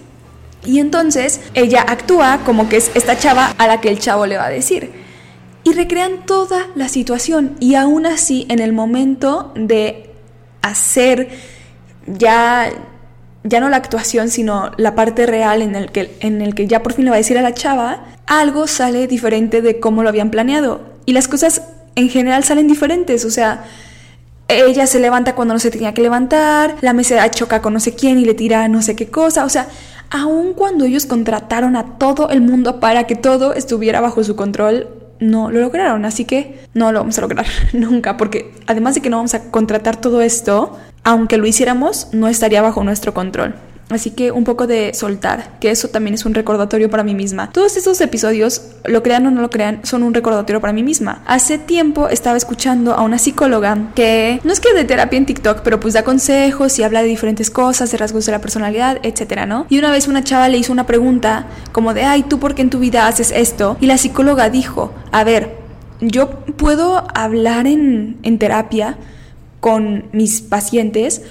[0.64, 4.36] Y entonces ella actúa como que es esta chava a la que el chavo le
[4.36, 4.90] va a decir
[5.64, 10.10] y recrean toda la situación y aún así en el momento de
[10.62, 11.28] hacer
[12.06, 12.70] ya
[13.44, 16.82] ya no la actuación, sino la parte real en el que en el que ya
[16.82, 20.08] por fin le va a decir a la chava, algo sale diferente de cómo lo
[20.08, 20.82] habían planeado.
[21.06, 21.62] Y las cosas
[21.94, 23.64] en general salen diferentes, o sea,
[24.48, 27.94] ella se levanta cuando no se tenía que levantar, la mesera choca con no sé
[27.94, 29.68] quién y le tira no sé qué cosa, o sea,
[30.10, 34.88] aun cuando ellos contrataron a todo el mundo para que todo estuviera bajo su control,
[35.20, 39.10] no lo lograron, así que no lo vamos a lograr nunca, porque además de que
[39.10, 43.54] no vamos a contratar todo esto, aunque lo hiciéramos, no estaría bajo nuestro control.
[43.90, 47.50] Así que un poco de soltar, que eso también es un recordatorio para mí misma.
[47.50, 51.22] Todos estos episodios, lo crean o no lo crean, son un recordatorio para mí misma.
[51.26, 55.62] Hace tiempo estaba escuchando a una psicóloga que no es que de terapia en TikTok,
[55.62, 59.44] pero pues da consejos y habla de diferentes cosas, de rasgos de la personalidad, etcétera,
[59.44, 59.66] ¿no?
[59.68, 62.62] Y una vez una chava le hizo una pregunta como de, ay, ¿tú por qué
[62.62, 63.76] en tu vida haces esto?
[63.80, 65.56] Y la psicóloga dijo, a ver,
[66.00, 68.96] yo puedo hablar en, en terapia
[69.58, 71.22] con mis pacientes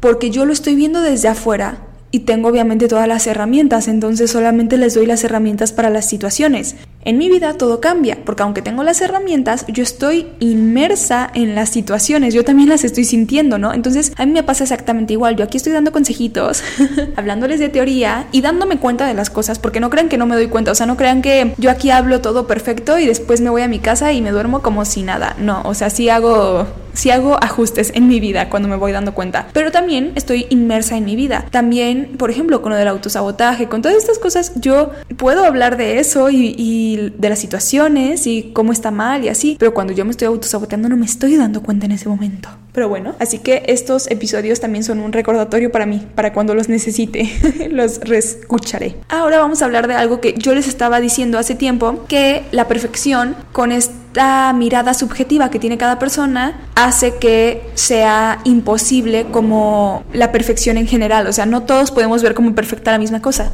[0.00, 1.78] porque yo lo estoy viendo desde afuera
[2.12, 6.76] y tengo obviamente todas las herramientas, entonces solamente les doy las herramientas para las situaciones.
[7.04, 11.70] En mi vida todo cambia, porque aunque tengo las herramientas, yo estoy inmersa en las
[11.70, 13.74] situaciones, yo también las estoy sintiendo, ¿no?
[13.74, 16.62] Entonces a mí me pasa exactamente igual, yo aquí estoy dando consejitos,
[17.16, 20.36] hablándoles de teoría y dándome cuenta de las cosas, porque no crean que no me
[20.36, 23.50] doy cuenta, o sea, no crean que yo aquí hablo todo perfecto y después me
[23.50, 26.68] voy a mi casa y me duermo como si nada, no, o sea, sí hago
[26.94, 30.96] si hago ajustes en mi vida cuando me voy dando cuenta, pero también estoy inmersa
[30.96, 31.46] en mi vida.
[31.50, 35.98] También, por ejemplo, con lo del autosabotaje, con todas estas cosas, yo puedo hablar de
[35.98, 40.10] eso y, de las situaciones y cómo está mal y así, pero cuando yo me
[40.10, 42.48] estoy autosaboteando no me estoy dando cuenta en ese momento.
[42.72, 46.70] Pero bueno, así que estos episodios también son un recordatorio para mí, para cuando los
[46.70, 48.96] necesite, los reescucharé.
[49.10, 52.68] Ahora vamos a hablar de algo que yo les estaba diciendo hace tiempo, que la
[52.68, 60.32] perfección con esta mirada subjetiva que tiene cada persona hace que sea imposible como la
[60.32, 63.52] perfección en general, o sea, no todos podemos ver como perfecta la misma cosa.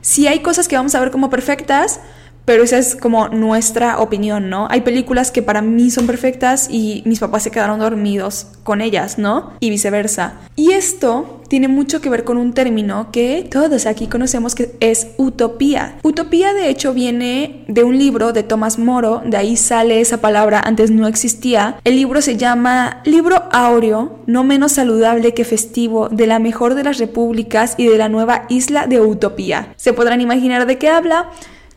[0.00, 2.00] Si hay cosas que vamos a ver como perfectas,
[2.50, 4.66] pero esa es como nuestra opinión, ¿no?
[4.72, 9.18] Hay películas que para mí son perfectas y mis papás se quedaron dormidos con ellas,
[9.18, 9.52] ¿no?
[9.60, 10.32] Y viceversa.
[10.56, 15.12] Y esto tiene mucho que ver con un término que todos aquí conocemos que es
[15.16, 15.98] utopía.
[16.02, 20.58] Utopía de hecho viene de un libro de Tomás Moro, de ahí sale esa palabra,
[20.58, 21.76] antes no existía.
[21.84, 26.82] El libro se llama Libro Áureo, no menos saludable que festivo, de la mejor de
[26.82, 29.72] las repúblicas y de la nueva isla de Utopía.
[29.76, 31.30] Se podrán imaginar de qué habla.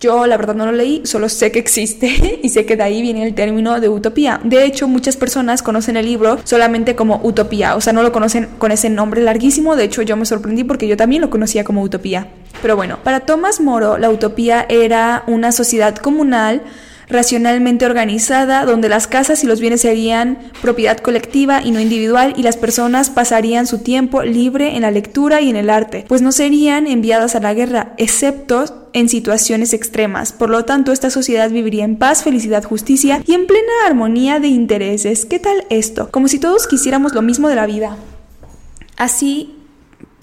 [0.03, 3.01] Yo la verdad no lo leí, solo sé que existe y sé que de ahí
[3.01, 4.41] viene el término de utopía.
[4.43, 8.49] De hecho, muchas personas conocen el libro solamente como utopía, o sea, no lo conocen
[8.57, 9.77] con ese nombre larguísimo.
[9.77, 12.27] De hecho, yo me sorprendí porque yo también lo conocía como utopía.
[12.61, 16.63] Pero bueno, para Tomás Moro, la utopía era una sociedad comunal
[17.07, 22.43] racionalmente organizada, donde las casas y los bienes serían propiedad colectiva y no individual, y
[22.43, 26.33] las personas pasarían su tiempo libre en la lectura y en el arte, pues no
[26.33, 30.32] serían enviadas a la guerra, excepto en situaciones extremas.
[30.32, 34.47] Por lo tanto, esta sociedad viviría en paz, felicidad, justicia y en plena armonía de
[34.47, 35.25] intereses.
[35.25, 36.10] ¿Qué tal esto?
[36.12, 37.97] Como si todos quisiéramos lo mismo de la vida.
[38.95, 39.52] Así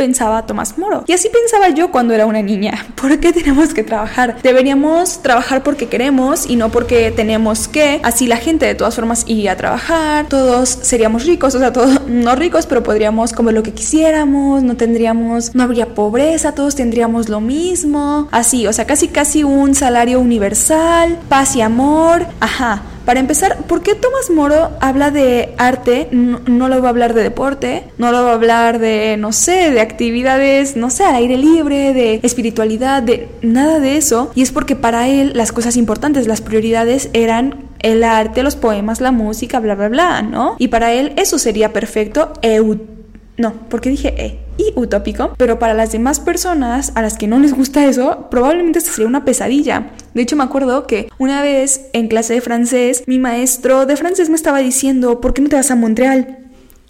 [0.01, 1.05] pensaba Tomás Moro.
[1.07, 2.87] Y así pensaba yo cuando era una niña.
[2.95, 4.41] ¿Por qué tenemos que trabajar?
[4.43, 8.01] Deberíamos trabajar porque queremos y no porque tenemos que.
[8.03, 12.01] Así la gente de todas formas iría a trabajar, todos seríamos ricos, o sea, todos
[12.07, 17.29] no ricos, pero podríamos comer lo que quisiéramos, no tendríamos, no habría pobreza, todos tendríamos
[17.29, 18.27] lo mismo.
[18.31, 22.27] Así, o sea, casi casi un salario universal, paz y amor.
[22.41, 22.81] Ajá.
[23.05, 26.09] Para empezar, ¿por qué Tomás Moro habla de arte?
[26.11, 29.71] No, lo va a hablar de deporte, no lo va a hablar de, no sé,
[29.71, 34.31] de actividades, no sé, al aire libre, de espiritualidad, de nada de eso.
[34.35, 39.01] Y es porque para él las cosas importantes, las prioridades eran el arte, los poemas,
[39.01, 40.57] la música, bla, bla, bla, ¿no?
[40.59, 42.33] Y para él eso sería perfecto.
[43.39, 47.39] no, porque dije E y utópico, pero para las demás personas a las que no
[47.39, 49.91] les gusta eso, probablemente sería una pesadilla.
[50.15, 54.29] De hecho, me acuerdo que una vez en clase de francés, mi maestro de francés
[54.29, 56.39] me estaba diciendo, ¿por qué no te vas a Montreal?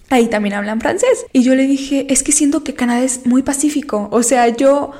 [0.09, 1.27] Ahí también hablan francés.
[1.33, 4.09] Y yo le dije, es que siento que Canadá es muy pacífico.
[4.11, 4.91] O sea, yo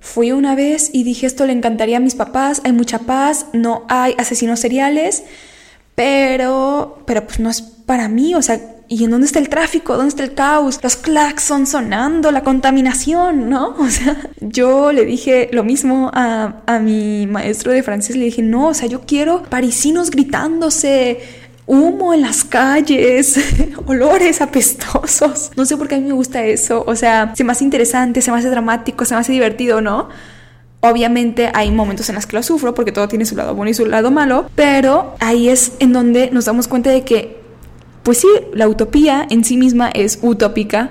[0.00, 3.84] fui una vez y dije, esto le encantaría a mis papás, hay mucha paz, no
[3.88, 5.24] hay asesinos seriales,
[5.94, 9.96] pero, pero pues no es para mí, o sea, ¿y en dónde está el tráfico?
[9.96, 10.78] ¿Dónde está el caos?
[10.80, 13.74] Los claxons sonando, la contaminación, ¿no?
[13.84, 18.42] O sea, yo le dije lo mismo a, a mi maestro de francés, le dije,
[18.42, 21.20] no, o sea, yo quiero parisinos gritándose,
[21.66, 23.36] humo en las calles,
[23.86, 25.50] olores apestosos.
[25.56, 26.84] No sé por qué a mí me gusta eso.
[26.86, 30.08] O sea, se me hace interesante, se me hace dramático, se me hace divertido, ¿no?
[30.80, 33.74] Obviamente hay momentos en los que lo sufro porque todo tiene su lado bueno y
[33.74, 37.43] su lado malo, pero ahí es en donde nos damos cuenta de que
[38.04, 40.90] pues sí, la utopía en sí misma es utópica,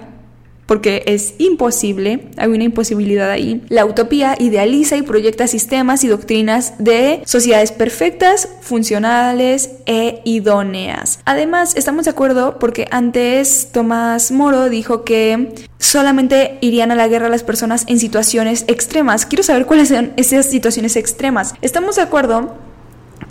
[0.65, 3.61] porque es imposible, hay una imposibilidad ahí.
[3.69, 11.19] La utopía idealiza y proyecta sistemas y doctrinas de sociedades perfectas, funcionales e idóneas.
[11.25, 17.29] Además, estamos de acuerdo porque antes Tomás Moro dijo que solamente irían a la guerra
[17.29, 19.25] las personas en situaciones extremas.
[19.25, 21.53] Quiero saber cuáles son esas situaciones extremas.
[21.61, 22.55] Estamos de acuerdo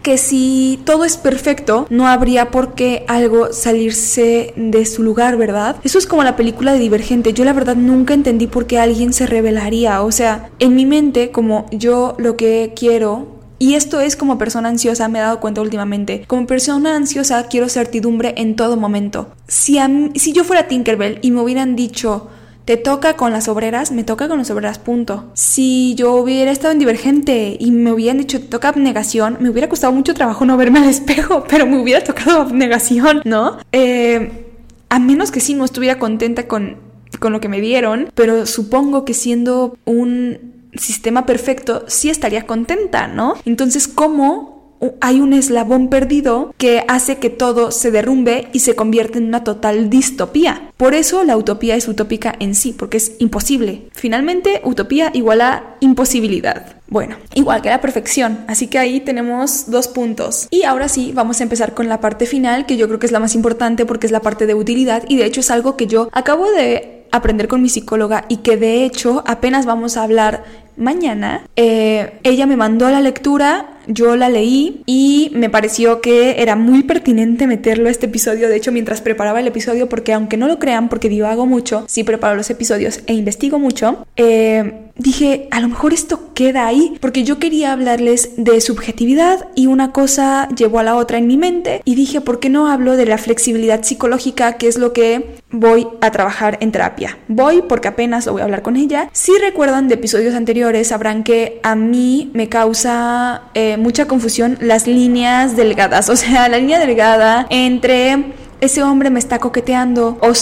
[0.03, 5.77] que si todo es perfecto, no habría por qué algo salirse de su lugar, ¿verdad?
[5.85, 7.33] Eso es como la película de Divergente.
[7.33, 10.03] Yo la verdad nunca entendí por qué alguien se rebelaría.
[10.03, 14.71] O sea, en mi mente, como yo lo que quiero y esto es como persona
[14.71, 16.25] ansiosa, me he dado cuenta últimamente.
[16.27, 19.29] Como persona ansiosa quiero certidumbre en todo momento.
[19.47, 19.79] Si,
[20.17, 22.29] si yo fuera Tinkerbell y me hubieran dicho,
[22.65, 25.31] te toca con las obreras, me toca con las obreras, punto.
[25.35, 29.69] Si yo hubiera estado en Divergente y me hubieran dicho te toca abnegación, me hubiera
[29.69, 33.59] costado mucho trabajo no verme al espejo, pero me hubiera tocado abnegación, ¿no?
[33.73, 34.47] Eh,
[34.89, 36.77] a menos que sí no estuviera contenta con,
[37.19, 43.07] con lo que me dieron, pero supongo que siendo un sistema perfecto sí estaría contenta,
[43.07, 43.35] ¿no?
[43.45, 44.62] Entonces, ¿cómo
[45.01, 49.45] hay un eslabón perdido que hace que todo se derrumbe y se convierte en una
[49.45, 50.71] total distopía.
[50.77, 53.89] Por eso la utopía es utópica en sí, porque es imposible.
[53.93, 56.77] Finalmente, utopía igual a imposibilidad.
[56.89, 60.49] Bueno, igual que la perfección, así que ahí tenemos dos puntos.
[60.51, 63.13] Y ahora sí, vamos a empezar con la parte final, que yo creo que es
[63.13, 65.87] la más importante porque es la parte de utilidad y de hecho es algo que
[65.87, 70.45] yo acabo de aprender con mi psicóloga y que de hecho apenas vamos a hablar
[70.77, 71.47] mañana.
[71.57, 76.83] Eh, ella me mandó la lectura yo la leí y me pareció que era muy
[76.83, 78.49] pertinente meterlo a este episodio.
[78.49, 82.05] De hecho, mientras preparaba el episodio, porque aunque no lo crean, porque divago mucho, sí
[82.05, 87.25] preparo los episodios e investigo mucho, eh, dije, a lo mejor esto queda ahí, porque
[87.25, 91.83] yo quería hablarles de subjetividad y una cosa llevó a la otra en mi mente
[91.85, 95.87] y dije, ¿por qué no hablo de la flexibilidad psicológica, que es lo que voy
[96.01, 97.19] a trabajar en terapia.
[97.29, 99.09] Voy porque apenas lo voy a hablar con ella.
[99.13, 104.87] Si recuerdan de episodios anteriores, sabrán que a mí me causa eh, mucha confusión las
[104.87, 106.09] líneas delgadas.
[106.13, 110.33] O sea, la línea delgada entre ese hombre me está coqueteando o...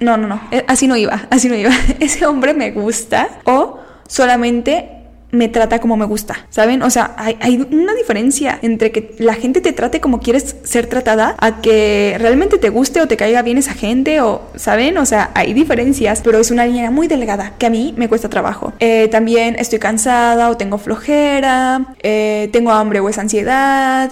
[0.00, 1.70] No, no, no, eh, así no iba, así no iba.
[2.00, 4.97] Ese hombre me gusta o solamente
[5.30, 6.82] me trata como me gusta, ¿saben?
[6.82, 11.36] O sea, hay, una diferencia entre que la gente te trate como quieres ser tratada
[11.38, 14.96] a que realmente te guste o te caiga bien esa gente o, ¿saben?
[14.98, 18.28] O sea, hay diferencias, pero es una línea muy delgada que a mí me cuesta
[18.28, 18.72] trabajo.
[18.78, 24.10] Eh, también estoy cansada o tengo flojera, eh, tengo hambre o es ansiedad.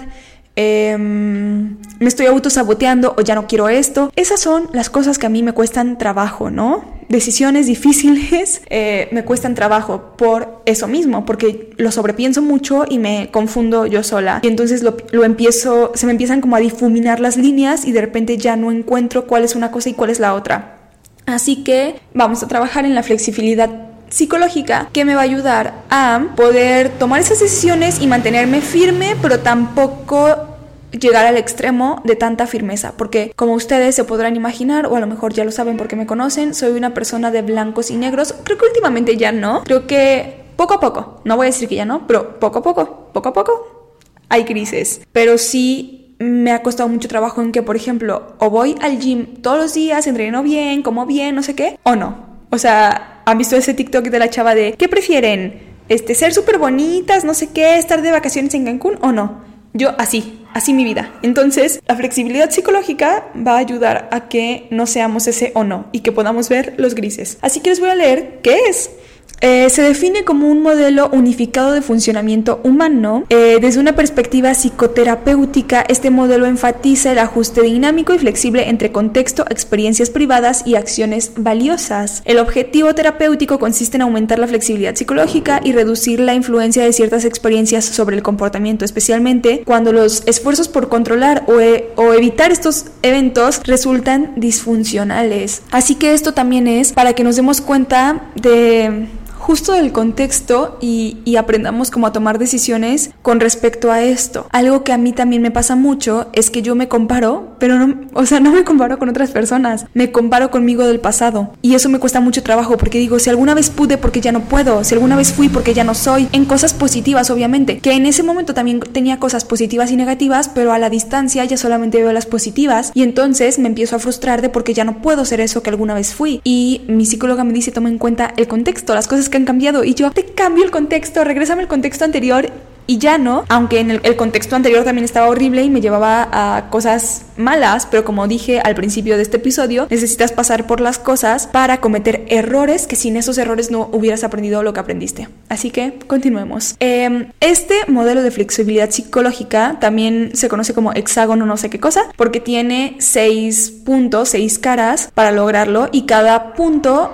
[0.59, 4.11] Em, me estoy autosaboteando o ya no quiero esto.
[4.15, 6.83] Esas son las cosas que a mí me cuestan trabajo, ¿no?
[7.09, 13.29] Decisiones difíciles eh, me cuestan trabajo por eso mismo, porque lo sobrepienso mucho y me
[13.31, 14.39] confundo yo sola.
[14.41, 18.01] Y entonces lo, lo empiezo, se me empiezan como a difuminar las líneas y de
[18.01, 20.89] repente ya no encuentro cuál es una cosa y cuál es la otra.
[21.27, 26.27] Así que vamos a trabajar en la flexibilidad psicológica que me va a ayudar a
[26.35, 30.57] poder tomar esas decisiones y mantenerme firme, pero tampoco
[30.91, 35.07] llegar al extremo de tanta firmeza, porque como ustedes se podrán imaginar, o a lo
[35.07, 38.57] mejor ya lo saben porque me conocen, soy una persona de blancos y negros, creo
[38.57, 41.85] que últimamente ya no, creo que poco a poco, no voy a decir que ya
[41.85, 43.95] no, pero poco a poco, poco a poco,
[44.29, 48.75] hay crisis, pero sí me ha costado mucho trabajo en que, por ejemplo, o voy
[48.81, 52.25] al gym todos los días, entreno bien, como bien, no sé qué, o no.
[52.49, 55.59] O sea, ¿Han visto ese TikTok de la chava de ¿qué prefieren?
[55.89, 59.41] Este, ser súper bonitas, no sé qué, estar de vacaciones en Cancún o no?
[59.73, 61.11] Yo así, así mi vida.
[61.23, 65.99] Entonces, la flexibilidad psicológica va a ayudar a que no seamos ese o no y
[65.99, 67.37] que podamos ver los grises.
[67.41, 68.91] Así que les voy a leer qué es.
[69.39, 73.23] Eh, se define como un modelo unificado de funcionamiento humano.
[73.29, 79.45] Eh, desde una perspectiva psicoterapéutica, este modelo enfatiza el ajuste dinámico y flexible entre contexto,
[79.49, 82.23] experiencias privadas y acciones valiosas.
[82.25, 87.25] El objetivo terapéutico consiste en aumentar la flexibilidad psicológica y reducir la influencia de ciertas
[87.25, 92.85] experiencias sobre el comportamiento, especialmente cuando los esfuerzos por controlar o, e, o evitar estos
[93.03, 95.61] eventos resultan disfuncionales.
[95.71, 101.17] Así que esto también es para que nos demos cuenta de justo del contexto y,
[101.37, 104.47] aprendamos como tomar decisiones con respecto a esto.
[104.51, 107.95] Algo que a mí también me pasa mucho es que yo me comparo, pero no,
[108.15, 111.51] o sea, no me comparo con otras personas, me comparo conmigo del pasado.
[111.61, 114.41] Y eso me cuesta mucho trabajo porque digo, si alguna vez pude, porque ya no
[114.41, 118.07] puedo, si alguna vez fui, porque ya no soy, en cosas positivas, obviamente, que en
[118.07, 122.11] ese momento también tenía cosas positivas y negativas, pero a la distancia ya solamente veo
[122.13, 125.61] las positivas y entonces me empiezo a frustrar de porque ya no puedo ser eso
[125.61, 126.41] que alguna vez fui.
[126.43, 129.83] Y mi psicóloga me dice, toma en cuenta el contexto, las cosas que han cambiado.
[129.83, 132.51] Y yo te cambio el contexto, regrésame el contexto anterior
[132.87, 136.69] y ya no, aunque en el, contexto anterior también estaba horrible y me llevaba a
[136.69, 141.47] cosas malas, pero como dije al principio de este episodio, necesitas pasar por las cosas
[141.47, 145.27] para cometer errores que sin esos errores no hubieras aprendido lo que aprendiste.
[145.49, 146.75] Así que continuemos.
[146.79, 152.03] Em, este modelo de flexibilidad psicológica también se conoce como hexágono no sé qué cosa,
[152.15, 157.13] porque tiene seis puntos, seis caras para lograrlo y cada punto,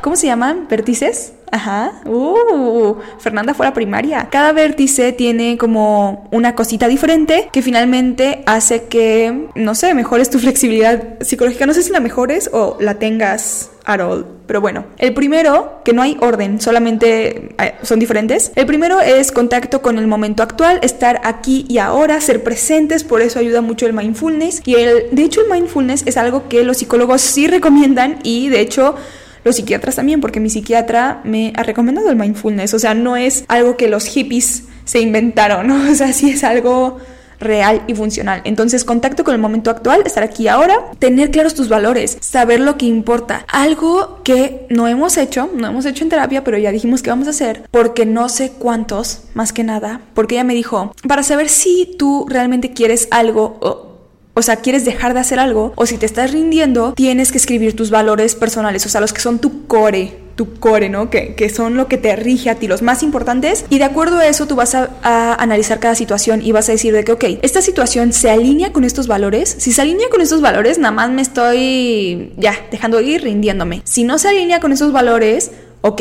[0.00, 0.66] ¿cómo se llaman?
[0.68, 1.32] ¿Vértices?
[1.52, 2.00] Ajá.
[2.06, 4.28] Uh, Fernanda fue a la primaria.
[4.30, 10.38] Cada vértice tiene como una cosita diferente que finalmente hace que, no sé, mejores tu
[10.38, 11.66] flexibilidad psicológica.
[11.66, 14.24] No sé si la mejores o la tengas at all.
[14.46, 18.52] Pero bueno, el primero, que no hay orden, solamente eh, son diferentes.
[18.54, 23.20] El primero es contacto con el momento actual, estar aquí y ahora, ser presentes, por
[23.20, 24.62] eso ayuda mucho el mindfulness.
[24.64, 28.60] Y el, de hecho, el mindfulness es algo que los psicólogos sí recomiendan y de
[28.60, 28.96] hecho
[29.44, 33.44] los psiquiatras también, porque mi psiquiatra me ha recomendado el mindfulness, o sea, no es
[33.48, 35.90] algo que los hippies se inventaron, ¿no?
[35.90, 36.98] o sea, sí es algo
[37.42, 38.40] real y funcional.
[38.44, 42.78] Entonces, contacto con el momento actual, estar aquí ahora, tener claros tus valores, saber lo
[42.78, 43.44] que importa.
[43.48, 47.26] Algo que no hemos hecho, no hemos hecho en terapia, pero ya dijimos que vamos
[47.26, 51.48] a hacer, porque no sé cuántos, más que nada, porque ella me dijo, para saber
[51.48, 53.91] si tú realmente quieres algo o
[54.34, 57.76] o sea, quieres dejar de hacer algo o si te estás rindiendo, tienes que escribir
[57.76, 61.10] tus valores personales, o sea, los que son tu core, tu core, ¿no?
[61.10, 63.66] Que, que, son lo que te rige a ti, los más importantes.
[63.68, 66.72] Y de acuerdo a eso, tú vas a, a, analizar cada situación y vas a
[66.72, 69.54] decir de que, ok, esta situación se alinea con estos valores.
[69.58, 73.82] Si se alinea con estos valores, nada más me estoy ya dejando ir, rindiéndome.
[73.84, 75.50] Si no se alinea con esos valores,
[75.82, 76.00] ok,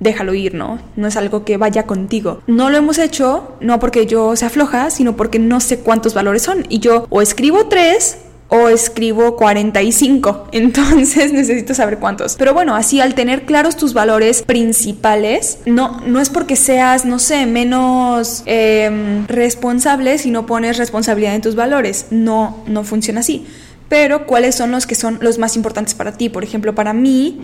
[0.00, 0.78] déjalo ir, ¿no?
[0.96, 2.42] No es algo que vaya contigo.
[2.46, 6.42] No lo hemos hecho, no porque yo sea floja, sino porque no sé cuántos valores
[6.42, 6.66] son.
[6.68, 8.18] Y yo o escribo tres
[8.48, 10.48] o escribo 45.
[10.52, 12.34] Entonces necesito saber cuántos.
[12.36, 17.18] Pero bueno, así al tener claros tus valores principales, no, no es porque seas, no
[17.18, 22.06] sé, menos eh, responsable si no pones responsabilidad en tus valores.
[22.10, 23.46] No, no funciona así
[23.90, 26.28] pero cuáles son los que son los más importantes para ti.
[26.28, 27.40] Por ejemplo, para mí,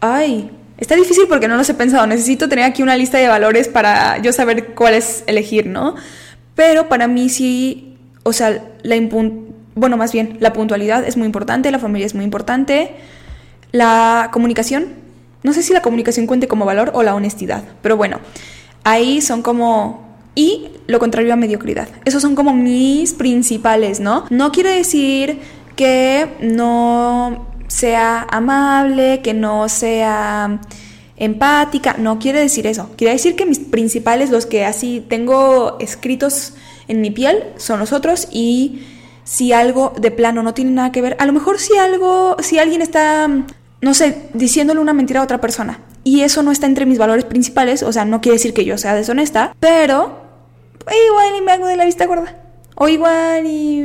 [0.00, 2.06] ay, está difícil porque no los he pensado.
[2.06, 5.94] Necesito tener aquí una lista de valores para yo saber cuáles elegir, ¿no?
[6.54, 8.96] Pero para mí sí, o sea, la
[9.74, 12.94] bueno, más bien, la puntualidad es muy importante, la familia es muy importante,
[13.72, 14.86] la comunicación,
[15.42, 18.18] no sé si la comunicación cuente como valor o la honestidad, pero bueno,
[18.84, 21.88] ahí son como y lo contrario a mediocridad.
[22.04, 24.24] Esos son como mis principales, ¿no?
[24.30, 25.38] No quiere decir
[25.74, 30.60] que no sea amable, que no sea
[31.16, 32.90] empática, no quiere decir eso.
[32.96, 36.54] Quiere decir que mis principales, los que así tengo escritos
[36.88, 38.82] en mi piel, son los otros y
[39.24, 42.58] si algo de plano no tiene nada que ver, a lo mejor si algo, si
[42.58, 43.28] alguien está,
[43.80, 47.24] no sé, diciéndole una mentira a otra persona y eso no está entre mis valores
[47.24, 50.20] principales, o sea, no quiere decir que yo sea deshonesta, pero
[51.08, 52.42] igual y me hago de la vista gorda.
[52.78, 53.80] O igual y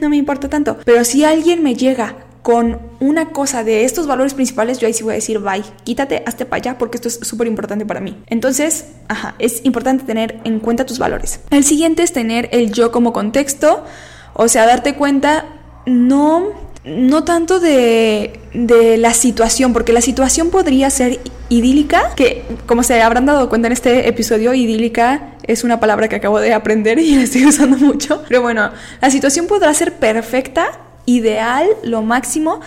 [0.00, 0.78] no me importa tanto.
[0.86, 5.02] Pero si alguien me llega con una cosa de estos valores principales, yo ahí sí
[5.02, 8.16] voy a decir, bye, quítate, hazte para allá porque esto es súper importante para mí.
[8.26, 11.40] Entonces, ajá, es importante tener en cuenta tus valores.
[11.50, 13.84] El siguiente es tener el yo como contexto,
[14.34, 15.44] o sea, darte cuenta,
[15.86, 21.20] no no tanto de, de, la situación, porque la situación podría ser
[21.50, 26.16] idílica, que como se habrán dado cuenta en este episodio, idílica es una palabra que
[26.16, 28.70] acabo de aprender y la estoy usando mucho, pero bueno,
[29.00, 30.80] la situación podrá ser perfecta,
[31.16, 32.60] ideal, lo máximo,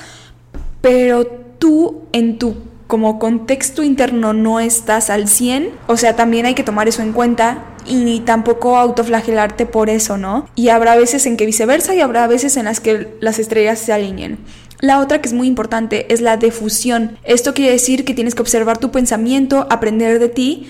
[0.81, 2.55] pero tú en tu
[2.87, 7.13] como contexto interno no estás al 100, o sea, también hay que tomar eso en
[7.13, 10.47] cuenta y tampoco autoflagelarte por eso, ¿no?
[10.55, 13.93] Y habrá veces en que viceversa y habrá veces en las que las estrellas se
[13.93, 14.37] alineen.
[14.79, 17.17] La otra que es muy importante es la defusión.
[17.23, 20.67] Esto quiere decir que tienes que observar tu pensamiento, aprender de ti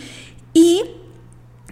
[0.54, 0.84] y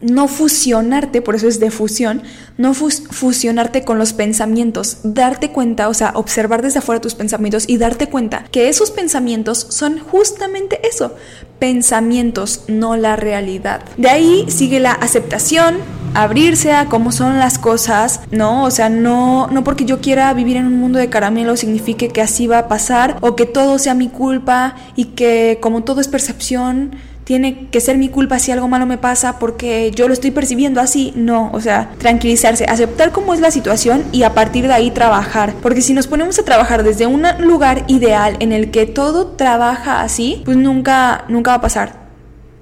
[0.01, 2.23] no fusionarte, por eso es defusión,
[2.57, 7.77] no fusionarte con los pensamientos, darte cuenta, o sea, observar desde afuera tus pensamientos y
[7.77, 11.15] darte cuenta que esos pensamientos son justamente eso,
[11.59, 13.81] pensamientos, no la realidad.
[13.97, 15.77] De ahí sigue la aceptación,
[16.13, 18.65] abrirse a cómo son las cosas, ¿no?
[18.65, 22.21] O sea, no, no porque yo quiera vivir en un mundo de caramelo signifique que
[22.21, 26.07] así va a pasar o que todo sea mi culpa y que como todo es
[26.07, 26.95] percepción,
[27.31, 30.81] tiene que ser mi culpa si algo malo me pasa porque yo lo estoy percibiendo
[30.81, 31.13] así.
[31.15, 35.53] No, o sea, tranquilizarse, aceptar cómo es la situación y a partir de ahí trabajar.
[35.61, 40.01] Porque si nos ponemos a trabajar desde un lugar ideal en el que todo trabaja
[40.01, 42.09] así, pues nunca, nunca va a pasar.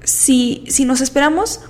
[0.03, 1.61] Si, si nos esperamos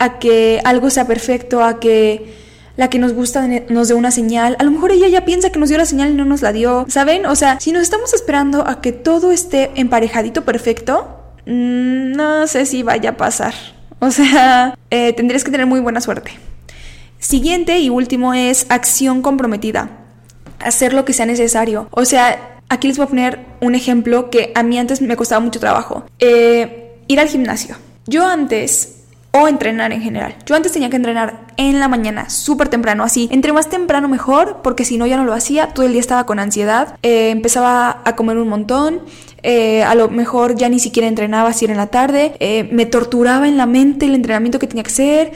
[0.00, 2.34] a que algo sea perfecto, a que
[2.76, 4.56] la que nos gusta nos dé una señal.
[4.58, 6.52] A lo mejor ella ya piensa que nos dio la señal y no nos la
[6.52, 6.84] dio.
[6.88, 7.26] ¿Saben?
[7.26, 12.82] O sea, si nos estamos esperando a que todo esté emparejadito perfecto, no sé si
[12.82, 13.54] vaya a pasar.
[14.00, 16.32] O sea, eh, tendrías que tener muy buena suerte.
[17.18, 19.90] Siguiente y último es acción comprometida.
[20.58, 21.88] Hacer lo que sea necesario.
[21.90, 25.40] O sea, aquí les voy a poner un ejemplo que a mí antes me costaba
[25.40, 26.04] mucho trabajo.
[26.18, 27.76] Eh, ir al gimnasio.
[28.06, 28.93] Yo antes
[29.34, 30.36] o entrenar en general.
[30.46, 33.28] Yo antes tenía que entrenar en la mañana, súper temprano, así.
[33.32, 36.24] Entre más temprano mejor, porque si no ya no lo hacía, todo el día estaba
[36.24, 39.00] con ansiedad, eh, empezaba a comer un montón,
[39.42, 42.86] eh, a lo mejor ya ni siquiera entrenaba si era en la tarde, eh, me
[42.86, 45.32] torturaba en la mente el entrenamiento que tenía que hacer,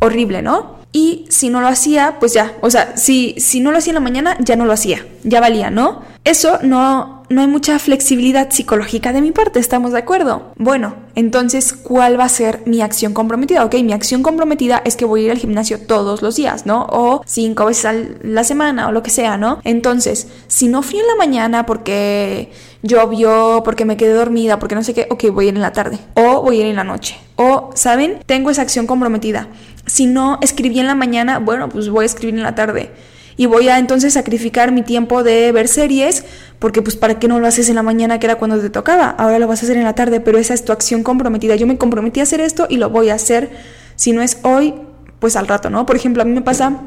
[0.00, 0.78] horrible, ¿no?
[0.90, 3.96] Y si no lo hacía, pues ya, o sea, si, si no lo hacía en
[3.96, 6.02] la mañana, ya no lo hacía, ya valía, ¿no?
[6.24, 10.52] Eso no, no hay mucha flexibilidad psicológica de mi parte, ¿estamos de acuerdo?
[10.56, 13.64] Bueno, entonces, ¿cuál va a ser mi acción comprometida?
[13.64, 16.86] Ok, mi acción comprometida es que voy a ir al gimnasio todos los días, ¿no?
[16.90, 19.60] O cinco veces a la semana o lo que sea, ¿no?
[19.64, 22.50] Entonces, si no fui en la mañana porque
[22.82, 25.72] llovió, porque me quedé dormida, porque no sé qué, ok, voy a ir en la
[25.72, 27.16] tarde o voy a ir en la noche.
[27.36, 28.18] O, ¿saben?
[28.26, 29.48] Tengo esa acción comprometida.
[29.86, 32.90] Si no escribí en la mañana, bueno, pues voy a escribir en la tarde
[33.36, 36.24] y voy a entonces sacrificar mi tiempo de ver series,
[36.58, 39.10] porque pues para qué no lo haces en la mañana que era cuando te tocaba,
[39.10, 41.54] ahora lo vas a hacer en la tarde, pero esa es tu acción comprometida.
[41.54, 43.50] Yo me comprometí a hacer esto y lo voy a hacer,
[43.94, 44.74] si no es hoy,
[45.20, 45.86] pues al rato, ¿no?
[45.86, 46.80] Por ejemplo, a mí me pasa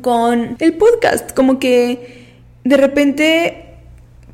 [0.00, 3.69] con el podcast, como que de repente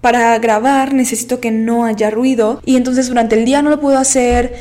[0.06, 3.98] para grabar necesito que no haya ruido y entonces durante el día no lo puedo
[3.98, 4.54] hacer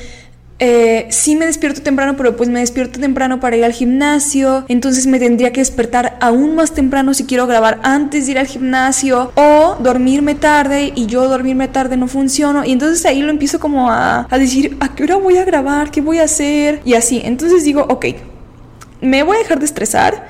[0.58, 4.66] eh, sí me despierto temprano, pero pues me despierto temprano para ir al gimnasio.
[4.70, 8.48] Entonces me tendría que despertar aún más temprano si quiero grabar antes de ir al
[8.48, 9.34] gimnasio.
[9.36, 12.66] O dormirme tarde y yo dormirme tarde no funciono.
[12.66, 15.92] Y entonces ahí lo empiezo como a, a decir, ¿a qué hora voy a grabar?
[15.92, 16.82] ¿Qué voy a hacer?
[16.86, 17.22] Y así.
[17.24, 18.06] Entonces digo, ok,
[19.02, 20.26] me voy a dejar de estresar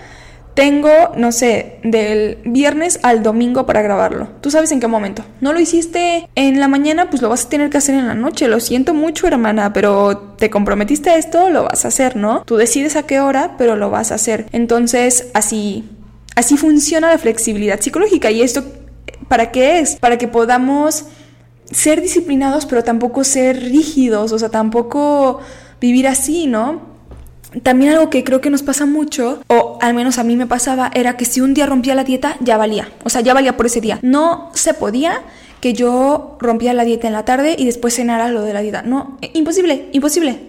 [0.56, 4.30] tengo, no sé, del viernes al domingo para grabarlo.
[4.41, 5.24] Tú sabes en qué momento.
[5.41, 8.16] No lo hiciste en la mañana, pues lo vas a tener que hacer en la
[8.16, 8.47] noche.
[8.47, 12.43] Lo siento mucho, hermana, pero te comprometiste a esto, lo vas a hacer, ¿no?
[12.45, 14.47] Tú decides a qué hora, pero lo vas a hacer.
[14.51, 15.84] Entonces, así
[16.36, 18.30] así funciona la flexibilidad psicológica.
[18.30, 18.64] ¿Y esto
[19.28, 19.95] para qué es?
[19.95, 21.06] Para que podamos
[21.72, 25.39] ser disciplinados, pero tampoco ser rígidos, o sea, tampoco
[25.82, 26.95] vivir así, ¿no?
[27.64, 30.91] También algo que creo que nos pasa mucho, o al menos a mí me pasaba,
[30.93, 32.89] era que si un día rompía la dieta, ya valía.
[33.03, 33.99] O sea, ya valía por ese día.
[34.01, 35.22] No se podía
[35.62, 38.82] que yo rompía la dieta en la tarde y después cenara lo de la dieta.
[38.82, 40.39] No, eh, imposible, imposible.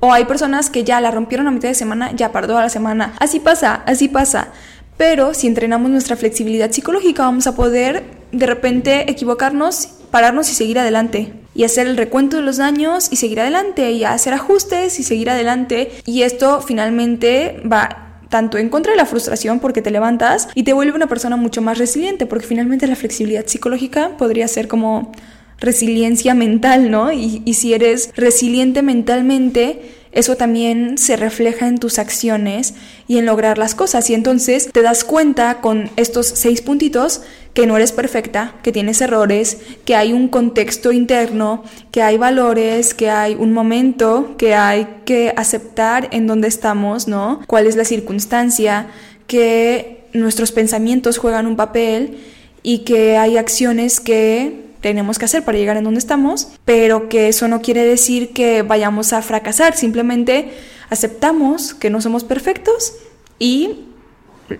[0.00, 2.68] O hay personas que ya la rompieron a mitad de semana, ya paró a la
[2.68, 3.14] semana.
[3.20, 4.48] Así pasa, así pasa.
[4.96, 10.78] Pero si entrenamos nuestra flexibilidad psicológica, vamos a poder de repente equivocarnos, pararnos y seguir
[10.78, 15.02] adelante y hacer el recuento de los daños y seguir adelante y hacer ajustes y
[15.02, 20.48] seguir adelante y esto finalmente va tanto en contra de la frustración porque te levantas
[20.54, 24.68] y te vuelve una persona mucho más resiliente porque finalmente la flexibilidad psicológica podría ser
[24.68, 25.12] como
[25.58, 27.12] resiliencia mental, ¿no?
[27.12, 29.80] Y, y si eres resiliente mentalmente,
[30.12, 32.74] eso también se refleja en tus acciones
[33.08, 34.08] y en lograr las cosas.
[34.10, 37.22] Y entonces te das cuenta con estos seis puntitos
[37.54, 42.94] que no eres perfecta, que tienes errores, que hay un contexto interno, que hay valores,
[42.94, 47.40] que hay un momento, que hay que aceptar en dónde estamos, ¿no?
[47.46, 48.88] ¿Cuál es la circunstancia?
[49.26, 52.18] Que nuestros pensamientos juegan un papel
[52.62, 57.28] y que hay acciones que tenemos que hacer para llegar en donde estamos, pero que
[57.28, 60.52] eso no quiere decir que vayamos a fracasar, simplemente
[60.90, 62.92] aceptamos que no somos perfectos
[63.38, 63.86] y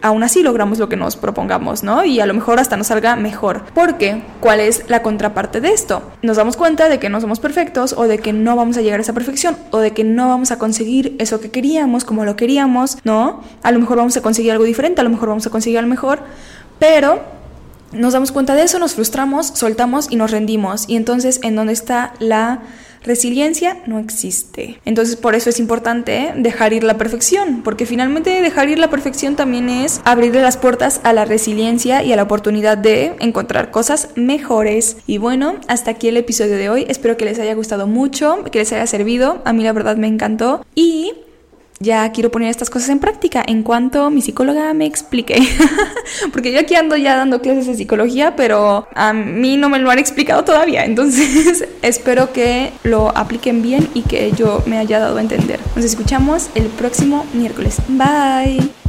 [0.01, 2.05] aún así logramos lo que nos propongamos, ¿no?
[2.05, 3.65] Y a lo mejor hasta nos salga mejor.
[3.75, 6.03] Porque, ¿cuál es la contraparte de esto?
[6.23, 9.01] Nos damos cuenta de que no somos perfectos o de que no vamos a llegar
[9.01, 12.37] a esa perfección o de que no vamos a conseguir eso que queríamos como lo
[12.37, 13.43] queríamos, ¿no?
[13.63, 15.91] A lo mejor vamos a conseguir algo diferente, a lo mejor vamos a conseguir algo
[15.91, 16.21] mejor,
[16.79, 17.42] pero
[17.93, 20.85] nos damos cuenta de eso, nos frustramos, soltamos y nos rendimos.
[20.89, 22.63] Y entonces, ¿en dónde está la
[23.05, 23.79] resiliencia?
[23.87, 24.81] No existe.
[24.85, 29.37] Entonces, por eso es importante dejar ir la perfección, porque finalmente dejar ir la perfección
[29.37, 34.11] también es abrirle las puertas a la resiliencia y a la oportunidad de encontrar cosas
[34.15, 34.97] mejores.
[35.07, 36.87] Y bueno, hasta aquí el episodio de hoy.
[36.89, 39.43] Espero que les haya gustado mucho, que les haya servido.
[39.45, 40.65] A mí la verdad me encantó.
[40.75, 41.13] Y
[41.81, 45.37] ya quiero poner estas cosas en práctica en cuanto mi psicóloga me explique.
[46.33, 49.91] Porque yo aquí ando ya dando clases de psicología, pero a mí no me lo
[49.91, 50.85] han explicado todavía.
[50.93, 55.61] Entonces espero que lo apliquen bien y que yo me haya dado a entender.
[55.77, 57.77] Nos escuchamos el próximo miércoles.
[57.89, 58.82] Bye.